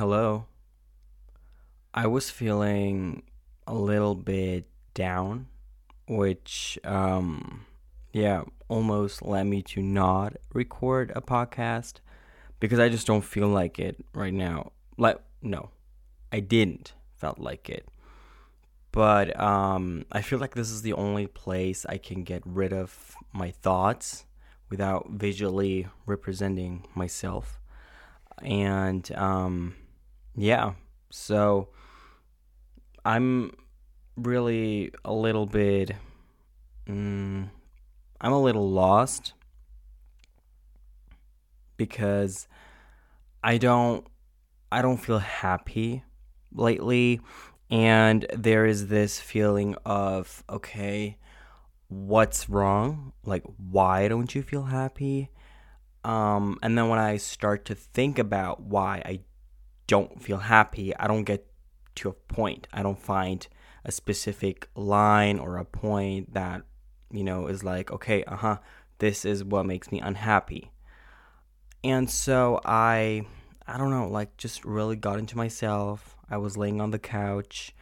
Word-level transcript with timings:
Hello. 0.00 0.46
I 1.92 2.06
was 2.06 2.30
feeling 2.30 3.22
a 3.66 3.74
little 3.74 4.14
bit 4.14 4.64
down, 4.94 5.48
which, 6.08 6.78
um, 6.84 7.66
yeah, 8.10 8.44
almost 8.68 9.20
led 9.20 9.44
me 9.44 9.60
to 9.64 9.82
not 9.82 10.38
record 10.54 11.12
a 11.14 11.20
podcast 11.20 11.96
because 12.60 12.78
I 12.78 12.88
just 12.88 13.06
don't 13.06 13.20
feel 13.20 13.48
like 13.48 13.78
it 13.78 14.02
right 14.14 14.32
now. 14.32 14.72
Like, 14.96 15.18
no, 15.42 15.68
I 16.32 16.40
didn't 16.40 16.94
felt 17.18 17.38
like 17.38 17.68
it. 17.68 17.86
But 18.92 19.38
um, 19.38 20.06
I 20.10 20.22
feel 20.22 20.38
like 20.38 20.54
this 20.54 20.70
is 20.70 20.80
the 20.80 20.94
only 20.94 21.26
place 21.26 21.84
I 21.84 21.98
can 21.98 22.24
get 22.24 22.40
rid 22.46 22.72
of 22.72 23.16
my 23.34 23.50
thoughts 23.50 24.24
without 24.70 25.10
visually 25.10 25.88
representing 26.06 26.86
myself. 26.94 27.60
And 28.42 29.12
um, 29.12 29.74
yeah, 30.40 30.72
so 31.10 31.68
I'm 33.04 33.52
really 34.16 34.90
a 35.04 35.12
little 35.12 35.44
bit. 35.44 35.92
Mm, 36.86 37.50
I'm 38.18 38.32
a 38.32 38.40
little 38.40 38.70
lost 38.70 39.34
because 41.76 42.48
I 43.42 43.58
don't 43.58 44.06
I 44.72 44.80
don't 44.80 44.96
feel 44.96 45.18
happy 45.18 46.04
lately. 46.54 47.20
And 47.70 48.24
there 48.34 48.64
is 48.64 48.88
this 48.88 49.20
feeling 49.20 49.74
of 49.84 50.42
okay 50.48 51.18
what's 51.88 52.48
wrong? 52.48 53.12
Like 53.26 53.44
why 53.58 54.08
don't 54.08 54.34
you 54.34 54.42
feel 54.42 54.64
happy? 54.64 55.28
Um 56.02 56.58
and 56.62 56.78
then 56.78 56.88
when 56.88 56.98
I 56.98 57.18
start 57.18 57.66
to 57.66 57.74
think 57.74 58.18
about 58.18 58.62
why 58.62 59.02
I 59.04 59.20
don't 59.90 60.22
feel 60.22 60.38
happy 60.38 60.86
I 60.96 61.06
don't 61.06 61.24
get 61.24 61.46
to 61.96 62.08
a 62.08 62.12
point. 62.12 62.68
I 62.72 62.82
don't 62.82 62.98
find 62.98 63.46
a 63.84 63.92
specific 63.92 64.68
line 64.74 65.38
or 65.38 65.56
a 65.56 65.64
point 65.64 66.34
that 66.34 66.62
you 67.10 67.24
know 67.24 67.46
is 67.48 67.64
like 67.64 67.90
okay 67.90 68.22
uh-huh 68.24 68.58
this 69.00 69.24
is 69.24 69.42
what 69.42 69.66
makes 69.66 69.90
me 69.90 69.98
unhappy. 69.98 70.70
And 71.82 72.08
so 72.08 72.60
I, 72.64 73.26
I 73.66 73.76
don't 73.76 73.90
know, 73.90 74.08
like 74.08 74.36
just 74.36 74.64
really 74.64 74.96
got 74.96 75.18
into 75.18 75.36
myself. 75.36 76.16
I 76.28 76.36
was 76.36 76.56
laying 76.56 76.80
on 76.80 76.92
the 76.92 76.98
couch, 76.98 77.74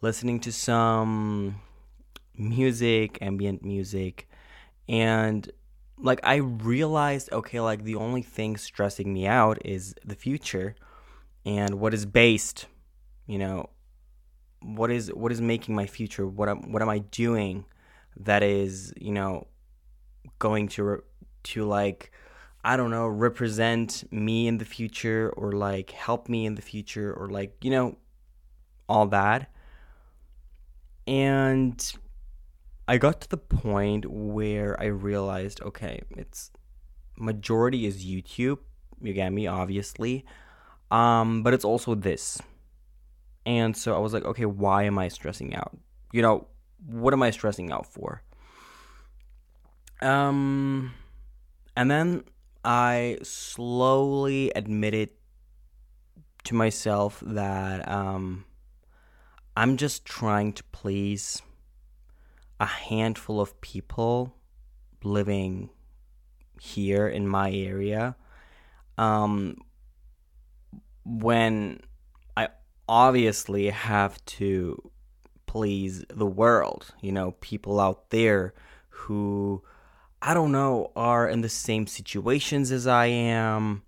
listening 0.00 0.40
to 0.40 0.52
some 0.52 1.60
music, 2.36 3.18
ambient 3.20 3.62
music, 3.62 4.28
and 4.88 5.48
like 5.98 6.20
I 6.24 6.36
realized, 6.36 7.30
okay, 7.30 7.60
like 7.60 7.84
the 7.84 7.94
only 7.94 8.22
thing 8.22 8.56
stressing 8.56 9.12
me 9.12 9.26
out 9.26 9.58
is 9.64 9.94
the 10.04 10.16
future 10.16 10.74
and 11.44 11.80
what 11.80 11.94
is 11.94 12.06
based, 12.06 12.66
you 13.26 13.38
know, 13.38 13.70
what 14.62 14.90
is 14.90 15.12
what 15.12 15.32
is 15.32 15.40
making 15.40 15.74
my 15.74 15.86
future? 15.86 16.26
What 16.26 16.48
am 16.48 16.72
what 16.72 16.82
am 16.82 16.88
I 16.88 16.98
doing 16.98 17.64
that 18.16 18.42
is, 18.42 18.92
you 18.96 19.12
know, 19.12 19.46
going 20.38 20.68
to 20.68 21.02
to 21.44 21.64
like 21.64 22.12
I 22.66 22.78
don't 22.78 22.90
know, 22.90 23.06
represent 23.06 24.10
me 24.10 24.46
in 24.46 24.56
the 24.56 24.64
future 24.64 25.30
or 25.36 25.52
like 25.52 25.90
help 25.90 26.30
me 26.30 26.46
in 26.46 26.54
the 26.54 26.62
future 26.62 27.12
or 27.12 27.28
like, 27.28 27.62
you 27.62 27.70
know, 27.70 27.98
all 28.88 29.06
that. 29.08 29.50
And 31.06 31.94
I 32.88 32.96
got 32.96 33.20
to 33.20 33.28
the 33.28 33.36
point 33.36 34.06
where 34.10 34.80
I 34.80 34.86
realized, 34.86 35.60
okay, 35.60 36.00
it's 36.10 36.50
majority 37.18 37.84
is 37.84 38.02
YouTube. 38.02 38.58
You 39.02 39.12
get 39.12 39.30
me, 39.30 39.46
obviously. 39.46 40.24
Um, 40.90 41.42
but 41.42 41.54
it's 41.54 41.64
also 41.64 41.94
this. 41.94 42.40
And 43.46 43.76
so 43.76 43.94
I 43.94 43.98
was 43.98 44.12
like, 44.12 44.24
okay, 44.24 44.46
why 44.46 44.84
am 44.84 44.98
I 44.98 45.08
stressing 45.08 45.54
out? 45.54 45.76
You 46.12 46.22
know, 46.22 46.46
what 46.86 47.12
am 47.12 47.22
I 47.22 47.30
stressing 47.30 47.72
out 47.72 47.86
for? 47.86 48.22
Um, 50.00 50.94
and 51.76 51.90
then 51.90 52.24
I 52.64 53.18
slowly 53.22 54.50
admitted 54.54 55.10
to 56.44 56.54
myself 56.54 57.22
that 57.26 57.88
um, 57.88 58.44
I'm 59.56 59.76
just 59.76 60.04
trying 60.04 60.52
to 60.54 60.64
please 60.64 61.42
a 62.60 62.66
handful 62.66 63.40
of 63.40 63.60
people 63.60 64.34
living 65.02 65.70
here 66.60 67.08
in 67.08 67.26
my 67.26 67.50
area. 67.52 68.16
Um, 68.96 69.58
when 71.04 71.80
I 72.36 72.48
obviously 72.88 73.70
have 73.70 74.24
to 74.26 74.90
please 75.46 76.04
the 76.08 76.26
world, 76.26 76.94
you 77.00 77.12
know, 77.12 77.32
people 77.40 77.80
out 77.80 78.10
there 78.10 78.54
who 78.88 79.62
I 80.26 80.32
don't 80.32 80.52
know, 80.52 80.90
are 80.96 81.28
in 81.28 81.42
the 81.42 81.50
same 81.50 81.86
situations 81.86 82.72
as 82.72 82.86
I 82.86 83.06
am, 83.06 83.82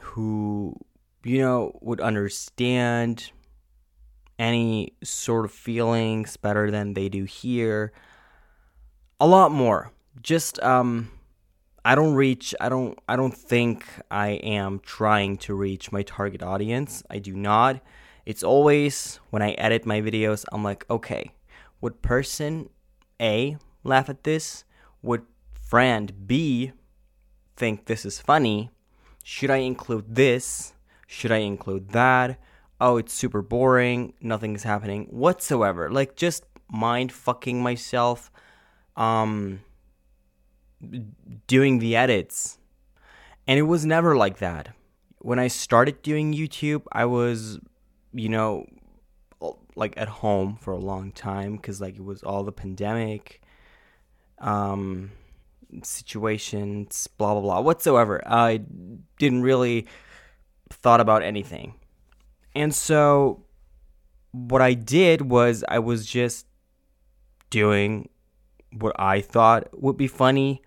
who, 0.00 0.74
you 1.22 1.38
know, 1.38 1.78
would 1.80 2.00
understand 2.00 3.30
any 4.40 4.94
sort 5.04 5.44
of 5.44 5.52
feelings 5.52 6.36
better 6.36 6.72
than 6.72 6.94
they 6.94 7.08
do 7.08 7.22
here. 7.22 7.92
A 9.20 9.26
lot 9.28 9.52
more. 9.52 9.92
Just, 10.20 10.60
um, 10.64 11.12
I 11.84 11.94
don't 11.94 12.14
reach, 12.14 12.54
I 12.60 12.68
don't, 12.68 12.98
I 13.08 13.16
don't 13.16 13.34
think 13.34 13.86
I 14.10 14.30
am 14.30 14.80
trying 14.80 15.36
to 15.38 15.54
reach 15.54 15.92
my 15.92 16.02
target 16.02 16.42
audience. 16.42 17.02
I 17.08 17.18
do 17.18 17.34
not. 17.34 17.80
It's 18.26 18.42
always 18.42 19.20
when 19.30 19.42
I 19.42 19.52
edit 19.52 19.86
my 19.86 20.00
videos, 20.00 20.44
I'm 20.52 20.62
like, 20.62 20.84
okay, 20.90 21.32
would 21.80 22.02
person 22.02 22.68
A 23.20 23.56
laugh 23.84 24.08
at 24.08 24.24
this? 24.24 24.64
Would 25.02 25.22
friend 25.54 26.26
B 26.26 26.72
think 27.56 27.86
this 27.86 28.04
is 28.04 28.20
funny? 28.20 28.70
Should 29.22 29.50
I 29.50 29.58
include 29.58 30.14
this? 30.14 30.74
Should 31.06 31.32
I 31.32 31.38
include 31.38 31.90
that? 31.90 32.40
Oh, 32.80 32.96
it's 32.96 33.12
super 33.12 33.42
boring. 33.42 34.14
Nothing 34.20 34.54
is 34.54 34.62
happening 34.62 35.06
whatsoever. 35.06 35.90
Like 35.90 36.16
just 36.16 36.44
mind 36.70 37.12
fucking 37.12 37.62
myself 37.62 38.30
um 38.96 39.60
doing 41.46 41.78
the 41.78 41.96
edits. 41.96 42.58
And 43.46 43.58
it 43.58 43.62
was 43.62 43.86
never 43.86 44.16
like 44.16 44.38
that. 44.38 44.74
When 45.18 45.38
I 45.38 45.48
started 45.48 46.02
doing 46.02 46.34
YouTube, 46.34 46.82
I 46.92 47.04
was 47.06 47.58
you 48.12 48.28
know 48.28 48.66
like 49.76 49.94
at 49.96 50.08
home 50.08 50.56
for 50.60 50.72
a 50.72 50.78
long 50.78 51.12
time 51.12 51.58
cuz 51.58 51.80
like 51.80 51.96
it 51.96 52.04
was 52.04 52.22
all 52.22 52.44
the 52.44 52.52
pandemic 52.52 53.40
um 54.38 55.10
situations, 55.82 57.08
blah 57.18 57.32
blah 57.34 57.42
blah, 57.42 57.60
whatsoever. 57.60 58.22
I 58.26 58.62
didn't 59.18 59.42
really 59.42 59.86
thought 60.70 61.00
about 61.00 61.22
anything. 61.22 61.74
And 62.54 62.74
so 62.74 63.44
what 64.32 64.62
I 64.62 64.74
did 64.74 65.22
was 65.22 65.64
I 65.68 65.78
was 65.78 66.06
just 66.06 66.46
doing 67.50 68.08
what 68.72 68.98
I 68.98 69.20
thought 69.20 69.68
would 69.72 69.96
be 69.96 70.06
funny 70.06 70.62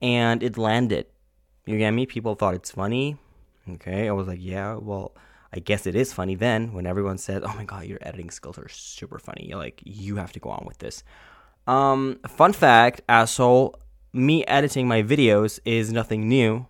and 0.00 0.42
it 0.42 0.58
landed. 0.58 1.06
You 1.66 1.78
get 1.78 1.90
me? 1.90 2.06
People 2.06 2.34
thought 2.34 2.54
it's 2.54 2.70
funny. 2.70 3.16
Okay, 3.68 4.08
I 4.08 4.12
was 4.12 4.26
like, 4.26 4.38
yeah, 4.40 4.74
well, 4.74 5.14
I 5.52 5.58
guess 5.58 5.86
it 5.86 5.94
is 5.94 6.12
funny 6.12 6.34
then 6.34 6.72
when 6.72 6.86
everyone 6.86 7.18
said, 7.18 7.42
"Oh 7.42 7.54
my 7.54 7.64
god, 7.64 7.84
your 7.86 7.98
editing 8.02 8.30
skills 8.30 8.58
are 8.58 8.68
super 8.68 9.18
funny." 9.18 9.46
You're 9.48 9.58
like, 9.58 9.80
you 9.84 10.16
have 10.16 10.32
to 10.32 10.40
go 10.40 10.50
on 10.50 10.64
with 10.66 10.78
this. 10.78 11.02
Um, 11.66 12.18
fun 12.26 12.52
fact, 12.52 13.02
asshole 13.08 13.78
me 14.12 14.44
editing 14.46 14.88
my 14.88 15.02
videos 15.02 15.60
is 15.64 15.92
nothing 15.92 16.28
new. 16.28 16.66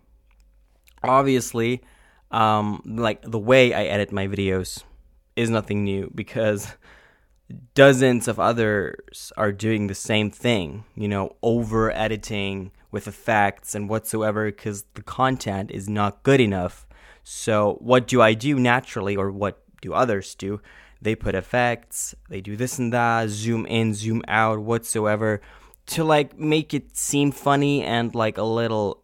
Obviously, 1.02 1.82
um, 2.30 2.82
like 2.84 3.22
the 3.22 3.38
way 3.38 3.72
I 3.72 3.84
edit 3.84 4.12
my 4.12 4.26
videos 4.26 4.82
is 5.36 5.50
nothing 5.50 5.84
new 5.84 6.10
because 6.14 6.74
dozens 7.74 8.28
of 8.28 8.38
others 8.38 9.32
are 9.36 9.52
doing 9.52 9.86
the 9.86 9.94
same 9.94 10.30
thing, 10.30 10.84
you 10.94 11.08
know, 11.08 11.36
over 11.42 11.90
editing 11.90 12.72
with 12.90 13.06
effects 13.06 13.74
and 13.74 13.88
whatsoever 13.88 14.46
because 14.46 14.84
the 14.94 15.02
content 15.02 15.70
is 15.70 15.88
not 15.88 16.22
good 16.22 16.40
enough. 16.40 16.86
So, 17.24 17.76
what 17.80 18.06
do 18.06 18.22
I 18.22 18.34
do 18.34 18.58
naturally, 18.58 19.16
or 19.16 19.30
what 19.30 19.62
do 19.82 19.92
others 19.92 20.34
do? 20.34 20.60
They 21.00 21.14
put 21.14 21.34
effects, 21.34 22.14
they 22.28 22.40
do 22.40 22.56
this 22.56 22.78
and 22.78 22.92
that, 22.92 23.28
zoom 23.28 23.66
in, 23.66 23.94
zoom 23.94 24.22
out, 24.26 24.60
whatsoever 24.60 25.40
to 25.88 26.04
like 26.04 26.38
make 26.38 26.74
it 26.74 26.96
seem 26.96 27.32
funny 27.32 27.82
and 27.82 28.14
like 28.14 28.38
a 28.38 28.42
little 28.42 29.02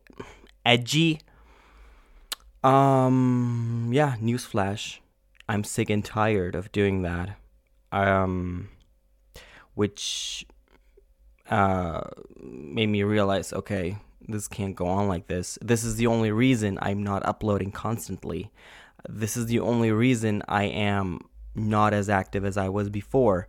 edgy. 0.64 1.20
Um 2.62 3.90
yeah, 3.92 4.16
newsflash. 4.20 4.98
I'm 5.48 5.64
sick 5.64 5.90
and 5.90 6.04
tired 6.04 6.54
of 6.54 6.72
doing 6.72 7.02
that. 7.02 7.36
Um 7.94 8.68
which 9.74 10.46
uh 11.50 12.02
made 12.40 12.88
me 12.88 13.02
realize 13.02 13.52
okay, 13.52 13.96
this 14.28 14.48
can't 14.48 14.76
go 14.76 14.86
on 14.86 15.08
like 15.08 15.26
this. 15.26 15.58
This 15.62 15.84
is 15.84 15.96
the 15.96 16.06
only 16.06 16.30
reason 16.30 16.78
I'm 16.80 17.02
not 17.02 17.24
uploading 17.26 17.72
constantly. 17.72 18.50
This 19.08 19.36
is 19.36 19.46
the 19.46 19.60
only 19.60 19.92
reason 19.92 20.42
I 20.48 20.64
am 20.64 21.20
not 21.54 21.92
as 21.92 22.08
active 22.08 22.44
as 22.44 22.56
I 22.56 22.68
was 22.68 22.88
before. 22.88 23.48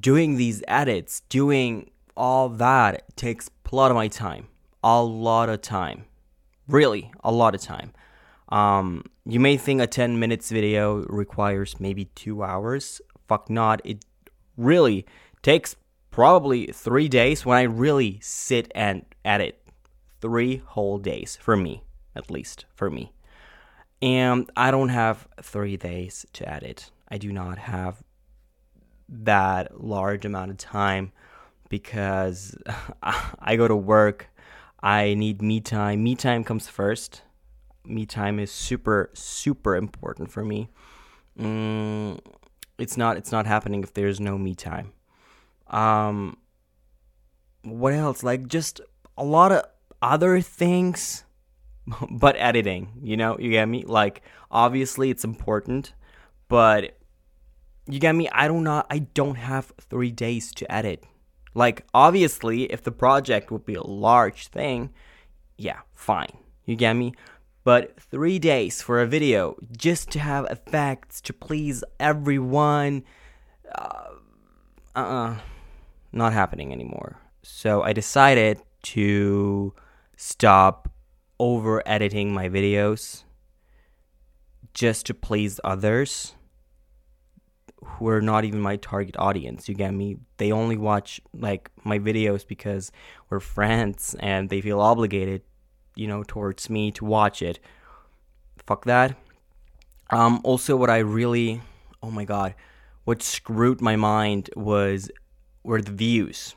Doing 0.00 0.36
these 0.36 0.62
edits, 0.66 1.20
doing 1.28 1.90
all 2.16 2.48
that 2.48 3.16
takes 3.16 3.50
a 3.70 3.76
lot 3.76 3.90
of 3.90 3.96
my 3.96 4.08
time. 4.08 4.48
A 4.82 5.02
lot 5.02 5.48
of 5.48 5.60
time. 5.62 6.04
Really, 6.68 7.12
a 7.22 7.32
lot 7.32 7.54
of 7.54 7.60
time. 7.60 7.92
Um, 8.48 9.04
you 9.24 9.40
may 9.40 9.56
think 9.56 9.80
a 9.80 9.86
10 9.86 10.18
minutes 10.18 10.50
video 10.50 11.04
requires 11.08 11.80
maybe 11.80 12.06
two 12.06 12.42
hours. 12.42 13.00
Fuck 13.28 13.50
not. 13.50 13.80
It 13.84 14.04
really 14.56 15.06
takes 15.42 15.76
probably 16.10 16.66
three 16.66 17.08
days 17.08 17.44
when 17.44 17.58
I 17.58 17.62
really 17.62 18.18
sit 18.22 18.70
and 18.74 19.04
edit. 19.24 19.62
Three 20.20 20.62
whole 20.64 20.98
days 20.98 21.36
for 21.36 21.56
me, 21.56 21.84
at 22.14 22.30
least 22.30 22.64
for 22.74 22.90
me. 22.90 23.12
And 24.00 24.50
I 24.56 24.70
don't 24.70 24.88
have 24.88 25.28
three 25.42 25.76
days 25.76 26.26
to 26.34 26.48
edit. 26.48 26.90
I 27.08 27.18
do 27.18 27.32
not 27.32 27.58
have 27.58 28.02
that 29.08 29.82
large 29.82 30.24
amount 30.24 30.50
of 30.50 30.56
time 30.56 31.12
because 31.68 32.56
I 33.02 33.56
go 33.56 33.68
to 33.68 33.76
work. 33.76 34.28
I 34.82 35.14
need 35.14 35.42
me 35.42 35.60
time. 35.60 36.02
Me 36.02 36.14
time 36.14 36.44
comes 36.44 36.68
first. 36.68 37.22
Me 37.84 38.04
time 38.04 38.38
is 38.38 38.50
super, 38.50 39.10
super 39.14 39.76
important 39.76 40.30
for 40.30 40.44
me. 40.44 40.68
Mm, 41.38 42.18
it's 42.78 42.96
not. 42.96 43.16
It's 43.16 43.32
not 43.32 43.46
happening 43.46 43.82
if 43.82 43.94
there's 43.94 44.20
no 44.20 44.38
me 44.38 44.54
time. 44.54 44.92
Um, 45.68 46.36
what 47.62 47.92
else? 47.92 48.22
Like 48.22 48.48
just 48.48 48.80
a 49.16 49.24
lot 49.24 49.52
of 49.52 49.64
other 50.02 50.40
things, 50.40 51.24
but 52.10 52.36
editing. 52.38 53.00
You 53.02 53.16
know, 53.16 53.38
you 53.38 53.50
get 53.50 53.68
me. 53.68 53.84
Like 53.84 54.22
obviously 54.50 55.10
it's 55.10 55.24
important, 55.24 55.94
but 56.48 56.98
you 57.86 57.98
get 57.98 58.14
me. 58.14 58.28
I 58.30 58.48
don't 58.48 58.64
not. 58.64 58.86
I 58.90 59.00
don't 59.00 59.36
have 59.36 59.72
three 59.80 60.10
days 60.10 60.52
to 60.54 60.72
edit. 60.72 61.04
Like 61.54 61.86
obviously, 61.94 62.64
if 62.64 62.82
the 62.82 62.92
project 62.92 63.50
would 63.50 63.64
be 63.64 63.74
a 63.74 63.82
large 63.82 64.48
thing, 64.48 64.90
yeah, 65.56 65.80
fine. 65.94 66.36
You 66.66 66.76
get 66.76 66.94
me. 66.94 67.14
But 67.66 68.00
three 68.00 68.38
days 68.38 68.80
for 68.80 69.00
a 69.00 69.08
video 69.08 69.56
just 69.76 70.08
to 70.12 70.20
have 70.20 70.44
effects 70.44 71.20
to 71.22 71.32
please 71.32 71.82
everyone. 71.98 73.02
Uh 73.74 74.10
uh. 74.94 74.98
uh 75.00 75.36
not 76.12 76.32
happening 76.32 76.72
anymore. 76.72 77.18
So 77.42 77.82
I 77.82 77.92
decided 77.92 78.62
to 78.94 79.74
stop 80.16 80.88
over 81.40 81.82
editing 81.84 82.32
my 82.32 82.48
videos 82.48 83.24
just 84.72 85.06
to 85.06 85.14
please 85.14 85.58
others 85.64 86.36
who 87.84 88.06
are 88.06 88.22
not 88.22 88.44
even 88.44 88.60
my 88.60 88.76
target 88.76 89.16
audience. 89.18 89.68
You 89.68 89.74
get 89.74 89.92
me? 89.92 90.18
They 90.36 90.52
only 90.52 90.76
watch 90.76 91.20
like 91.34 91.72
my 91.82 91.98
videos 91.98 92.46
because 92.46 92.92
we're 93.28 93.40
friends 93.40 94.14
and 94.20 94.50
they 94.50 94.60
feel 94.60 94.80
obligated, 94.80 95.42
you 95.96 96.06
know, 96.06 96.22
towards 96.22 96.70
me 96.70 96.90
to 96.92 97.04
watch 97.04 97.42
it. 97.42 97.58
Fuck 98.66 98.84
that. 98.84 99.16
Um 100.10 100.40
also 100.44 100.76
what 100.76 100.90
I 100.90 100.98
really 100.98 101.60
oh 102.02 102.10
my 102.10 102.24
god, 102.24 102.54
what 103.04 103.22
screwed 103.22 103.80
my 103.80 103.96
mind 103.96 104.50
was 104.56 105.10
were 105.64 105.82
the 105.82 105.92
views. 105.92 106.54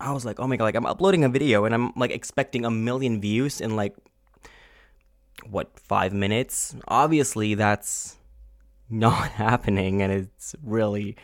I 0.00 0.12
was 0.12 0.24
like, 0.24 0.38
oh 0.38 0.46
my 0.46 0.56
god, 0.56 0.64
like 0.64 0.74
I'm 0.74 0.86
uploading 0.86 1.24
a 1.24 1.28
video 1.28 1.64
and 1.64 1.74
I'm 1.74 1.92
like 1.96 2.10
expecting 2.10 2.64
a 2.64 2.70
million 2.70 3.20
views 3.20 3.60
in 3.60 3.76
like 3.76 3.96
what 5.48 5.78
five 5.78 6.12
minutes. 6.12 6.74
Obviously, 6.88 7.54
that's 7.54 8.16
not 8.90 9.30
happening, 9.44 10.02
and 10.02 10.12
it's 10.12 10.54
really 10.62 11.16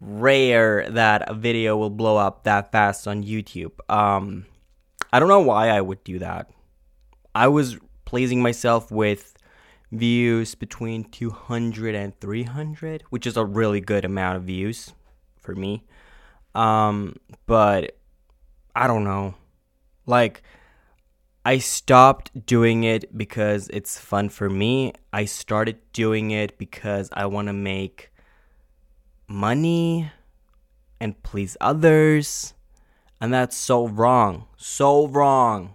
rare 0.00 0.88
that 0.90 1.28
a 1.28 1.34
video 1.34 1.76
will 1.76 1.90
blow 1.90 2.16
up 2.16 2.44
that 2.44 2.72
fast 2.72 3.06
on 3.06 3.22
YouTube. 3.22 3.72
Um, 3.88 4.46
I 5.12 5.18
don't 5.18 5.28
know 5.28 5.40
why 5.40 5.68
I 5.68 5.80
would 5.80 6.02
do 6.04 6.18
that. 6.20 6.50
I 7.34 7.48
was 7.48 7.78
pleasing 8.04 8.42
myself 8.42 8.90
with 8.90 9.36
views 9.92 10.54
between 10.54 11.04
200 11.04 11.94
and 11.94 12.18
300, 12.20 13.02
which 13.10 13.26
is 13.26 13.36
a 13.36 13.44
really 13.44 13.80
good 13.80 14.04
amount 14.04 14.36
of 14.36 14.44
views 14.44 14.92
for 15.36 15.54
me. 15.54 15.84
Um, 16.54 17.16
but 17.46 17.96
I 18.74 18.86
don't 18.86 19.04
know. 19.04 19.34
Like, 20.06 20.42
I 21.44 21.58
stopped 21.58 22.46
doing 22.46 22.84
it 22.84 23.16
because 23.16 23.68
it's 23.68 23.98
fun 23.98 24.28
for 24.28 24.50
me. 24.50 24.92
I 25.12 25.24
started 25.24 25.78
doing 25.92 26.30
it 26.30 26.58
because 26.58 27.08
I 27.12 27.26
want 27.26 27.48
to 27.48 27.52
make 27.52 28.12
money 29.26 30.10
and 31.00 31.20
please 31.22 31.56
others. 31.60 32.54
And 33.20 33.32
that's 33.32 33.56
so 33.56 33.86
wrong. 33.86 34.46
So 34.56 35.06
wrong. 35.06 35.74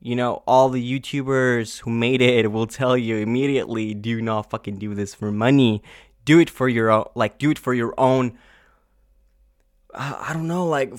You 0.00 0.16
know, 0.16 0.42
all 0.46 0.68
the 0.68 1.00
YouTubers 1.00 1.80
who 1.80 1.90
made 1.90 2.20
it 2.20 2.50
will 2.50 2.66
tell 2.66 2.96
you 2.96 3.18
immediately 3.18 3.94
do 3.94 4.20
not 4.20 4.50
fucking 4.50 4.78
do 4.78 4.94
this 4.94 5.14
for 5.14 5.30
money. 5.30 5.82
Do 6.24 6.38
it 6.38 6.50
for 6.50 6.68
your 6.68 6.90
own, 6.90 7.04
like, 7.14 7.38
do 7.38 7.50
it 7.50 7.58
for 7.58 7.72
your 7.72 7.94
own 7.98 8.36
I 9.94 10.30
don't 10.32 10.48
know, 10.48 10.66
like 10.66 10.94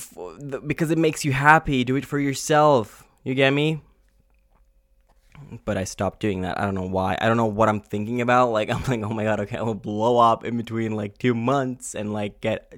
because 0.68 0.92
it 0.92 0.98
makes 0.98 1.26
you 1.26 1.32
happy. 1.32 1.84
Do 1.84 1.96
it 1.96 2.06
for 2.06 2.20
yourself. 2.20 3.04
You 3.24 3.34
get 3.34 3.52
me? 3.52 3.82
But 5.66 5.78
I 5.78 5.84
stopped 5.84 6.20
doing 6.20 6.42
that. 6.42 6.60
I 6.60 6.66
don't 6.66 6.76
know 6.76 6.88
why. 6.88 7.18
I 7.20 7.28
don't 7.28 7.38
know 7.38 7.48
what 7.48 7.70
I'm 7.70 7.82
thinking 7.82 8.22
about. 8.22 8.52
Like 8.52 8.70
I'm 8.74 8.84
like, 8.84 9.02
oh 9.10 9.14
my 9.14 9.24
god, 9.24 9.40
okay, 9.42 9.58
I 9.58 9.64
will 9.64 9.74
blow 9.74 10.20
up 10.20 10.46
in 10.46 10.58
between 10.58 10.96
like 10.96 11.18
two 11.18 11.34
months 11.34 11.96
and 11.96 12.14
like 12.14 12.40
get 12.40 12.74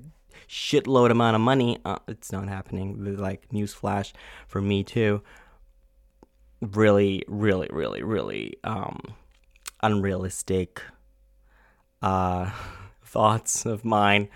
shitload 0.48 1.12
amount 1.12 1.36
of 1.36 1.42
money. 1.42 1.80
Uh, 1.86 2.00
it's 2.08 2.32
not 2.32 2.48
happening. 2.48 3.18
Like 3.18 3.50
newsflash 3.50 4.14
for 4.48 4.62
me 4.62 4.84
too. 4.84 5.22
Really, 6.62 7.24
really, 7.28 7.68
really, 7.72 8.04
really 8.04 8.58
um, 8.64 9.00
unrealistic 9.84 10.82
uh, 12.02 12.52
thoughts 13.04 13.66
of 13.66 13.86
mine. 13.86 14.30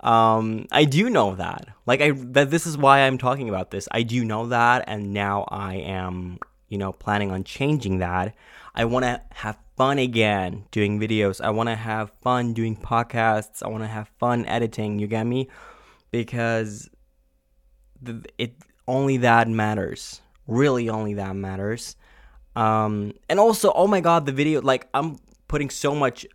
Um, 0.00 0.66
I 0.72 0.84
do 0.84 1.08
know 1.08 1.36
that. 1.36 1.68
Like 1.86 2.00
I 2.00 2.10
that 2.10 2.50
this 2.50 2.66
is 2.66 2.76
why 2.76 3.00
I'm 3.00 3.18
talking 3.18 3.48
about 3.48 3.70
this. 3.70 3.88
I 3.92 4.02
do 4.02 4.24
know 4.24 4.46
that 4.46 4.84
and 4.86 5.12
now 5.12 5.44
I 5.48 5.76
am, 5.76 6.38
you 6.68 6.78
know, 6.78 6.92
planning 6.92 7.30
on 7.30 7.44
changing 7.44 7.98
that. 7.98 8.34
I 8.74 8.84
want 8.84 9.04
to 9.04 9.20
have 9.30 9.58
fun 9.82 9.98
again 9.98 10.64
doing 10.70 11.00
videos. 11.00 11.40
I 11.40 11.50
want 11.50 11.68
to 11.68 11.74
have 11.74 12.12
fun 12.22 12.52
doing 12.52 12.76
podcasts. 12.76 13.64
I 13.64 13.68
want 13.68 13.82
to 13.82 13.88
have 13.88 14.08
fun 14.20 14.46
editing, 14.46 15.00
you 15.00 15.08
get 15.08 15.26
me? 15.26 15.48
Because 16.12 16.88
the, 18.00 18.24
it 18.38 18.54
only 18.86 19.16
that 19.16 19.48
matters. 19.48 20.20
Really 20.46 20.88
only 20.88 21.14
that 21.14 21.34
matters. 21.34 21.96
Um 22.54 23.14
and 23.28 23.40
also, 23.40 23.72
oh 23.74 23.88
my 23.88 24.00
god, 24.00 24.24
the 24.24 24.30
video 24.30 24.62
like 24.62 24.86
I'm 24.94 25.18
putting 25.48 25.68
so 25.68 25.96
much 25.96 26.28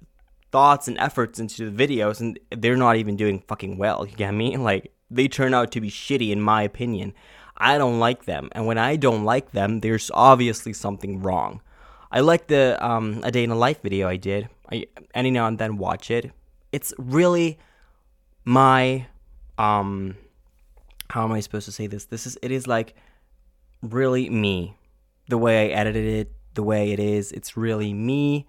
thoughts 0.52 0.90
and 0.90 0.98
efforts 0.98 1.40
into 1.40 1.70
the 1.70 1.88
videos 1.88 2.20
and 2.20 2.38
they're 2.52 2.76
not 2.76 2.98
even 2.98 3.16
doing 3.16 3.42
fucking 3.48 3.78
well. 3.78 4.06
You 4.06 4.18
get 4.18 4.34
me? 4.34 4.58
Like 4.70 4.92
they 5.10 5.30
turn 5.30 5.54
out 5.54 5.72
to 5.72 5.80
be 5.80 5.90
shitty 5.90 6.32
in 6.32 6.42
my 6.42 6.64
opinion. 6.64 7.14
I 7.56 7.78
don't 7.78 8.00
like 8.00 8.26
them. 8.26 8.50
And 8.52 8.66
when 8.66 8.78
I 8.78 8.98
don't 8.98 9.24
like 9.24 9.52
them, 9.52 9.80
there's 9.80 10.12
obviously 10.14 10.74
something 10.74 11.22
wrong. 11.22 11.62
I 12.12 12.22
like 12.22 12.48
the 12.48 12.78
um, 12.86 13.22
a 13.24 13.32
day 13.32 13.44
in 13.44 13.52
a 13.52 13.56
life 13.56 13.82
video 13.82 14.08
I 14.08 14.18
did. 14.18 14.50
I 14.72 14.86
any 15.14 15.32
now 15.32 15.48
and 15.48 15.58
then 15.58 15.78
watch 15.78 16.12
it. 16.12 16.32
It's 16.72 16.94
really 16.98 17.58
my 18.46 19.08
um 19.58 20.16
how 21.10 21.24
am 21.24 21.32
I 21.32 21.40
supposed 21.40 21.66
to 21.66 21.72
say 21.72 21.88
this? 21.88 22.06
This 22.06 22.28
is 22.28 22.38
it 22.42 22.52
is 22.52 22.68
like 22.68 22.96
really 23.82 24.30
me. 24.30 24.76
The 25.30 25.38
way 25.38 25.70
I 25.70 25.76
edited 25.76 26.06
it, 26.06 26.34
the 26.54 26.64
way 26.64 26.92
it 26.92 27.00
is, 27.00 27.32
it's 27.32 27.58
really 27.58 27.94
me 27.94 28.48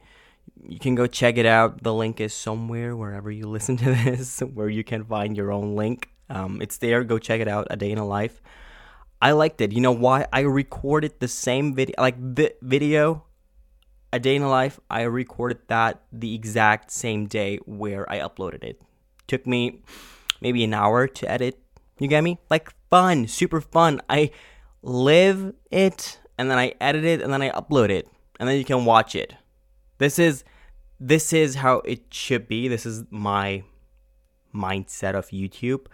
you 0.67 0.79
can 0.79 0.95
go 0.95 1.07
check 1.07 1.37
it 1.37 1.47
out. 1.47 1.83
The 1.83 1.95
link 1.95 2.21
is 2.21 2.35
somewhere 2.35 2.97
wherever 2.97 3.31
you 3.31 3.47
listen 3.49 3.77
to 3.79 3.95
this, 3.95 4.41
where 4.41 4.69
you 4.69 4.85
can 4.85 5.05
find 5.05 5.37
your 5.37 5.53
own 5.53 5.77
link. 5.77 6.09
Um, 6.31 6.61
it's 6.61 6.79
there. 6.79 7.05
Go 7.05 7.19
check 7.19 7.41
it 7.41 7.49
out. 7.49 7.67
A 7.71 7.77
day 7.77 7.91
in 7.91 7.99
a 7.99 8.07
life. 8.07 8.41
I 9.21 9.33
liked 9.33 9.61
it. 9.61 9.73
You 9.73 9.81
know 9.81 9.93
why? 9.93 10.27
I 10.33 10.41
recorded 10.41 11.19
the 11.19 11.29
same 11.29 11.75
video, 11.75 11.95
like 11.99 12.17
the 12.19 12.55
video, 12.63 13.25
a 14.13 14.19
day 14.19 14.37
in 14.37 14.43
a 14.43 14.49
life. 14.49 14.81
I 14.91 15.03
recorded 15.03 15.59
that 15.69 16.03
the 16.13 16.35
exact 16.35 16.91
same 16.91 17.27
day 17.27 17.59
where 17.67 18.11
I 18.11 18.19
uploaded 18.19 18.65
it. 18.65 18.81
Took 19.27 19.47
me 19.47 19.83
maybe 20.41 20.65
an 20.65 20.75
hour 20.75 21.07
to 21.07 21.31
edit. 21.31 21.59
You 21.99 22.09
get 22.09 22.23
me? 22.23 22.39
Like 22.49 22.73
fun, 22.91 23.27
super 23.29 23.61
fun. 23.61 24.01
I 24.09 24.31
live 24.83 25.55
it 25.71 26.21
and 26.39 26.51
then 26.51 26.59
I 26.59 26.75
edit 26.81 27.05
it 27.05 27.21
and 27.21 27.33
then 27.33 27.43
I 27.43 27.51
upload 27.51 27.91
it 27.91 28.09
and 28.39 28.49
then 28.49 28.57
you 28.57 28.65
can 28.65 28.85
watch 28.85 29.15
it. 29.15 29.35
This 29.99 30.19
is 30.19 30.45
this 31.01 31.33
is 31.33 31.57
how 31.57 31.79
it 31.85 32.13
should 32.13 32.49
be. 32.49 32.69
This 32.69 32.85
is 32.87 33.05
my 33.11 33.63
mindset 34.55 35.15
of 35.15 35.29
YouTube. 35.29 35.87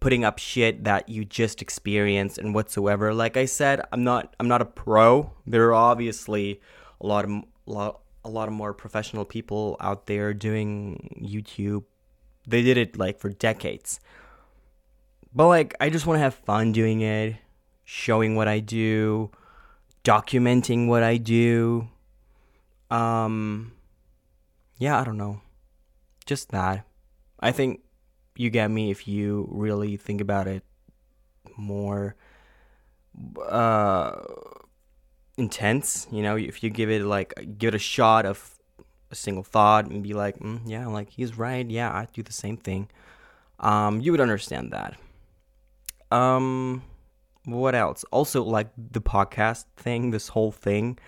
Putting 0.00 0.24
up 0.24 0.38
shit 0.38 0.84
that 0.84 1.08
you 1.08 1.24
just 1.24 1.62
experienced 1.62 2.38
and 2.38 2.54
whatsoever. 2.54 3.14
Like 3.14 3.36
I 3.36 3.46
said, 3.46 3.80
I'm 3.92 4.04
not 4.04 4.34
I'm 4.40 4.48
not 4.48 4.62
a 4.62 4.66
pro. 4.66 5.32
There 5.46 5.68
are 5.68 5.74
obviously 5.74 6.60
a 7.00 7.06
lot 7.06 7.24
of 7.24 7.30
lot, 7.66 8.00
a 8.24 8.30
lot 8.30 8.48
of 8.48 8.54
more 8.54 8.72
professional 8.72 9.24
people 9.24 9.76
out 9.80 10.06
there 10.06 10.34
doing 10.34 11.20
YouTube. 11.20 11.84
They 12.46 12.62
did 12.62 12.76
it 12.76 12.98
like 12.98 13.18
for 13.18 13.30
decades. 13.30 14.00
But 15.34 15.48
like 15.48 15.74
I 15.80 15.90
just 15.90 16.06
want 16.06 16.16
to 16.16 16.22
have 16.22 16.34
fun 16.34 16.72
doing 16.72 17.00
it, 17.00 17.36
showing 17.84 18.36
what 18.36 18.48
I 18.48 18.60
do, 18.60 19.30
documenting 20.04 20.88
what 20.88 21.02
I 21.02 21.16
do. 21.18 21.88
Um 22.90 23.72
yeah, 24.78 25.00
I 25.00 25.04
don't 25.04 25.16
know. 25.16 25.40
Just 26.24 26.50
that. 26.50 26.86
I 27.40 27.52
think 27.52 27.80
you 28.36 28.50
get 28.50 28.70
me 28.70 28.90
if 28.90 29.08
you 29.08 29.48
really 29.50 29.96
think 29.96 30.20
about 30.20 30.46
it 30.46 30.62
more 31.56 32.16
uh 33.48 34.12
intense 35.38 36.06
you 36.10 36.22
know 36.22 36.36
if 36.36 36.62
you 36.62 36.70
give 36.70 36.90
it 36.90 37.02
like 37.02 37.34
give 37.58 37.68
it 37.68 37.74
a 37.74 37.78
shot 37.78 38.24
of 38.24 38.56
a 39.10 39.14
single 39.14 39.42
thought 39.42 39.86
and 39.86 40.02
be 40.02 40.14
like 40.14 40.38
mm, 40.38 40.60
yeah 40.66 40.86
like 40.86 41.10
he's 41.10 41.38
right. 41.38 41.68
Yeah 41.70 41.90
i 41.90 42.08
do 42.12 42.22
the 42.22 42.32
same 42.32 42.56
thing. 42.56 42.88
Um 43.60 44.00
you 44.00 44.12
would 44.12 44.20
understand 44.20 44.72
that. 44.72 44.96
Um 46.16 46.82
what 47.44 47.74
else? 47.74 48.04
Also 48.10 48.42
like 48.42 48.68
the 48.76 49.00
podcast 49.00 49.64
thing 49.76 50.10
this 50.10 50.28
whole 50.28 50.52
thing 50.52 50.98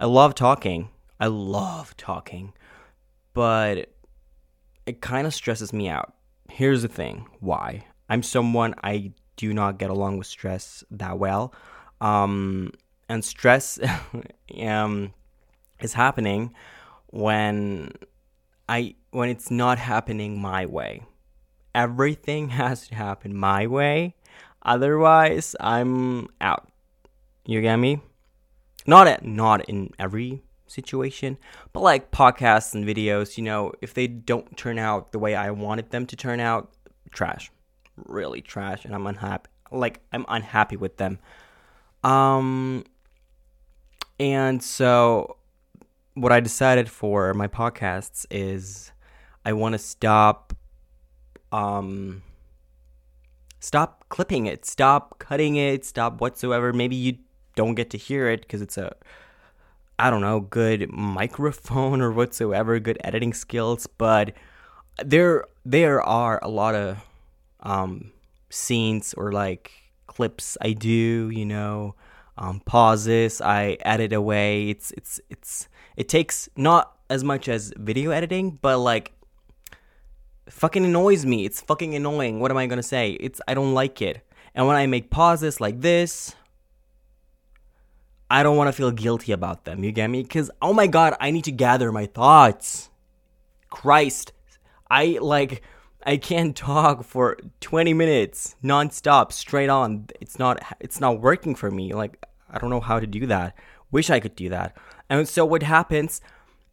i 0.00 0.06
love 0.06 0.34
talking. 0.34 0.90
I 1.20 1.26
love 1.26 1.96
talking. 1.96 2.52
But 3.34 3.92
it 4.86 5.00
kind 5.00 5.26
of 5.26 5.34
stresses 5.34 5.72
me 5.72 5.88
out. 5.88 6.14
Here's 6.50 6.82
the 6.82 6.88
thing 6.88 7.26
why? 7.40 7.86
I'm 8.08 8.22
someone 8.22 8.74
i 8.82 9.12
do 9.36 9.52
not 9.52 9.78
get 9.78 9.90
along 9.90 10.18
with 10.18 10.26
stress 10.26 10.84
that 10.90 11.18
well. 11.18 11.52
Um 12.00 12.72
and 13.08 13.24
stress 13.24 13.78
um, 14.60 15.12
is 15.80 15.94
happening 15.94 16.54
when 17.06 17.92
I 18.68 18.94
when 19.10 19.28
it's 19.28 19.50
not 19.50 19.78
happening 19.78 20.40
my 20.40 20.66
way. 20.66 21.02
Everything 21.74 22.48
has 22.60 22.88
to 22.88 22.94
happen 22.94 23.36
my 23.36 23.66
way, 23.66 24.14
otherwise 24.62 25.56
I'm 25.60 26.28
out. 26.40 26.68
You 27.46 27.62
get 27.62 27.76
me? 27.76 28.02
Not 28.86 29.06
at, 29.06 29.24
not 29.24 29.68
in 29.68 29.90
every 29.98 30.42
situation, 30.66 31.38
but 31.72 31.80
like 31.80 32.10
podcasts 32.10 32.74
and 32.74 32.84
videos, 32.84 33.36
you 33.36 33.44
know, 33.44 33.72
if 33.80 33.94
they 33.94 34.06
don't 34.06 34.56
turn 34.56 34.78
out 34.78 35.12
the 35.12 35.18
way 35.18 35.34
I 35.34 35.50
wanted 35.50 35.90
them 35.90 36.06
to 36.06 36.16
turn 36.16 36.40
out, 36.40 36.72
trash. 37.10 37.50
Really 37.96 38.40
trash 38.40 38.84
and 38.84 38.94
I'm 38.94 39.06
unhappy. 39.06 39.50
Like 39.70 40.00
I'm 40.12 40.24
unhappy 40.28 40.76
with 40.76 40.96
them. 40.96 41.18
Um 42.04 42.84
and 44.18 44.62
so, 44.62 45.36
what 46.14 46.32
I 46.32 46.40
decided 46.40 46.90
for 46.90 47.32
my 47.34 47.46
podcasts 47.46 48.26
is 48.30 48.90
I 49.44 49.52
want 49.52 49.74
to 49.74 49.78
stop, 49.78 50.52
um, 51.52 52.22
stop 53.60 54.04
clipping 54.08 54.46
it, 54.46 54.66
stop 54.66 55.18
cutting 55.20 55.56
it, 55.56 55.84
stop 55.84 56.20
whatsoever. 56.20 56.72
Maybe 56.72 56.96
you 56.96 57.18
don't 57.54 57.76
get 57.76 57.90
to 57.90 57.98
hear 57.98 58.28
it 58.28 58.40
because 58.40 58.60
it's 58.60 58.76
a, 58.76 58.96
I 59.98 60.10
don't 60.10 60.20
know, 60.20 60.40
good 60.40 60.90
microphone 60.90 62.00
or 62.00 62.10
whatsoever, 62.10 62.80
good 62.80 62.98
editing 63.04 63.32
skills, 63.32 63.86
but 63.86 64.32
there 65.04 65.44
there 65.64 66.02
are 66.02 66.40
a 66.42 66.48
lot 66.48 66.74
of 66.74 66.98
um, 67.60 68.10
scenes 68.50 69.14
or 69.14 69.30
like 69.30 69.70
clips 70.08 70.56
I 70.60 70.72
do, 70.72 71.30
you 71.30 71.46
know 71.46 71.94
um, 72.38 72.60
pauses. 72.60 73.40
I 73.40 73.76
edit 73.80 74.12
away. 74.12 74.70
It's 74.70 74.92
it's 74.92 75.20
it's 75.28 75.68
it 75.96 76.08
takes 76.08 76.48
not 76.56 76.96
as 77.10 77.24
much 77.24 77.48
as 77.48 77.72
video 77.76 78.12
editing, 78.12 78.58
but 78.62 78.78
like 78.78 79.12
fucking 80.48 80.84
annoys 80.84 81.26
me. 81.26 81.44
It's 81.44 81.60
fucking 81.60 81.94
annoying. 81.94 82.40
What 82.40 82.50
am 82.50 82.56
I 82.56 82.66
gonna 82.66 82.82
say? 82.82 83.12
It's 83.12 83.40
I 83.48 83.54
don't 83.54 83.74
like 83.74 84.00
it. 84.00 84.24
And 84.54 84.66
when 84.66 84.76
I 84.76 84.86
make 84.86 85.10
pauses 85.10 85.60
like 85.60 85.80
this, 85.80 86.34
I 88.30 88.42
don't 88.42 88.56
want 88.56 88.68
to 88.68 88.72
feel 88.72 88.90
guilty 88.90 89.32
about 89.32 89.64
them. 89.64 89.84
You 89.84 89.92
get 89.92 90.08
me? 90.08 90.22
Because 90.22 90.50
oh 90.62 90.72
my 90.72 90.86
god, 90.86 91.14
I 91.20 91.30
need 91.30 91.44
to 91.44 91.52
gather 91.52 91.92
my 91.92 92.06
thoughts. 92.06 92.90
Christ, 93.70 94.32
I 94.90 95.18
like. 95.20 95.62
I 96.06 96.16
can't 96.16 96.56
talk 96.56 97.04
for 97.04 97.36
20 97.60 97.92
minutes 97.92 98.54
nonstop, 98.64 99.32
straight 99.32 99.68
on. 99.68 100.06
It's 100.20 100.38
not 100.38 100.62
it's 100.80 101.00
not 101.00 101.20
working 101.20 101.54
for 101.54 101.70
me. 101.70 101.92
Like 101.92 102.24
I 102.50 102.58
don't 102.58 102.70
know 102.70 102.80
how 102.80 103.00
to 103.00 103.06
do 103.06 103.26
that. 103.26 103.54
Wish 103.90 104.10
I 104.10 104.20
could 104.20 104.36
do 104.36 104.48
that. 104.50 104.76
And 105.08 105.28
so 105.28 105.44
what 105.44 105.62
happens 105.62 106.20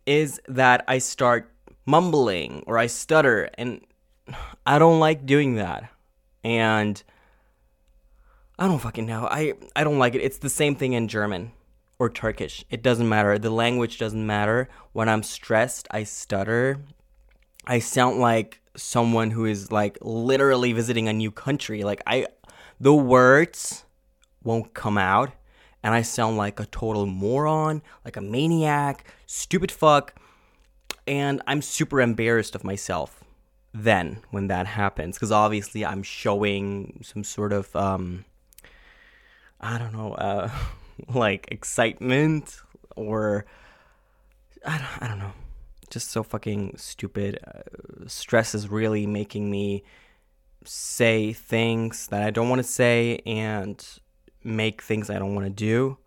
is 0.05 0.41
that 0.47 0.83
I 0.87 0.97
start 0.97 1.51
mumbling 1.85 2.63
or 2.67 2.77
I 2.77 2.87
stutter 2.87 3.49
and 3.57 3.81
I 4.65 4.79
don't 4.79 4.99
like 4.99 5.25
doing 5.25 5.55
that. 5.55 5.89
And 6.43 7.01
I 8.57 8.67
don't 8.67 8.79
fucking 8.79 9.05
know. 9.05 9.27
I 9.29 9.53
I 9.75 9.83
don't 9.83 9.99
like 9.99 10.15
it. 10.15 10.21
It's 10.21 10.37
the 10.37 10.49
same 10.49 10.75
thing 10.75 10.93
in 10.93 11.07
German 11.07 11.51
or 11.99 12.09
Turkish. 12.09 12.63
It 12.69 12.81
doesn't 12.83 13.07
matter. 13.07 13.37
The 13.37 13.49
language 13.49 13.97
doesn't 13.97 14.25
matter. 14.25 14.69
When 14.93 15.09
I'm 15.09 15.23
stressed, 15.23 15.87
I 15.91 16.03
stutter. 16.03 16.79
I 17.65 17.79
sound 17.79 18.19
like 18.19 18.61
someone 18.77 19.31
who 19.31 19.45
is 19.45 19.71
like 19.71 19.97
literally 20.01 20.73
visiting 20.73 21.07
a 21.07 21.13
new 21.13 21.31
country. 21.31 21.83
Like 21.83 22.01
I 22.05 22.27
the 22.79 22.93
words 22.93 23.85
won't 24.43 24.73
come 24.73 24.97
out 24.97 25.31
and 25.85 25.93
I 25.93 26.01
sound 26.01 26.35
like 26.35 26.59
a 26.59 26.65
total 26.65 27.05
moron, 27.05 27.83
like 28.03 28.17
a 28.17 28.21
maniac, 28.21 29.05
stupid 29.27 29.71
fuck. 29.71 30.15
And 31.05 31.43
I'm 31.45 31.61
super 31.61 32.01
embarrassed 32.01 32.55
of 32.55 32.63
myself 32.63 33.23
then 33.71 34.23
when 34.31 34.47
that 34.47 34.65
happens 34.65 35.15
because 35.15 35.31
obviously 35.31 35.85
I'm 35.85 36.01
showing 36.01 37.01
some 37.03 37.23
sort 37.23 37.53
of 37.53 37.75
um 37.75 38.25
I 39.61 39.77
don't 39.77 39.93
know 39.93 40.13
uh 40.13 40.49
like 41.13 41.49
excitement 41.51 42.61
or 42.95 43.45
I 44.65 44.77
don't, 44.79 45.03
I 45.03 45.07
don't 45.07 45.19
know 45.19 45.33
just 45.91 46.09
so 46.09 46.23
fucking 46.23 46.77
stupid 46.77 47.37
uh, 47.45 48.07
stress 48.07 48.55
is 48.55 48.69
really 48.69 49.05
making 49.05 49.51
me 49.51 49.83
say 50.63 51.31
things 51.31 52.07
that 52.07 52.23
I 52.23 52.31
don't 52.31 52.49
want 52.49 52.59
to 52.59 52.67
say 52.67 53.21
and 53.27 53.85
make 54.45 54.81
things 54.81 55.09
I 55.09 55.19
don't 55.19 55.35
want 55.35 55.47
to 55.47 55.53
do. 55.53 55.97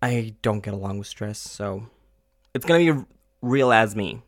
I 0.00 0.34
don't 0.40 0.62
get 0.62 0.72
along 0.72 0.98
with 0.98 1.08
stress, 1.08 1.38
so 1.38 1.86
it's 2.54 2.64
gonna 2.64 2.94
be 2.94 3.04
real 3.42 3.72
as 3.72 3.94
me. 3.94 4.22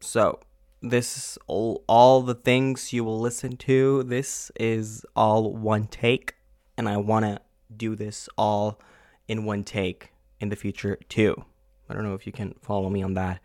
So 0.00 0.40
this 0.80 1.16
is 1.16 1.38
all, 1.46 1.84
all 1.86 2.22
the 2.22 2.34
things 2.34 2.92
you 2.92 3.04
will 3.04 3.20
listen 3.20 3.56
to. 3.58 4.04
This 4.04 4.50
is 4.58 5.04
all 5.14 5.52
one 5.52 5.86
take, 5.86 6.34
and 6.78 6.88
I 6.88 6.96
want 6.96 7.24
to 7.26 7.40
do 7.76 7.96
this 7.96 8.28
all 8.38 8.80
in 9.28 9.44
one 9.44 9.64
take 9.64 10.12
in 10.40 10.48
the 10.48 10.56
future 10.56 10.98
too. 11.08 11.44
I 11.88 11.94
don't 11.94 12.04
know 12.04 12.14
if 12.14 12.26
you 12.26 12.32
can 12.32 12.54
follow 12.62 12.88
me 12.88 13.02
on 13.02 13.14
that. 13.14 13.40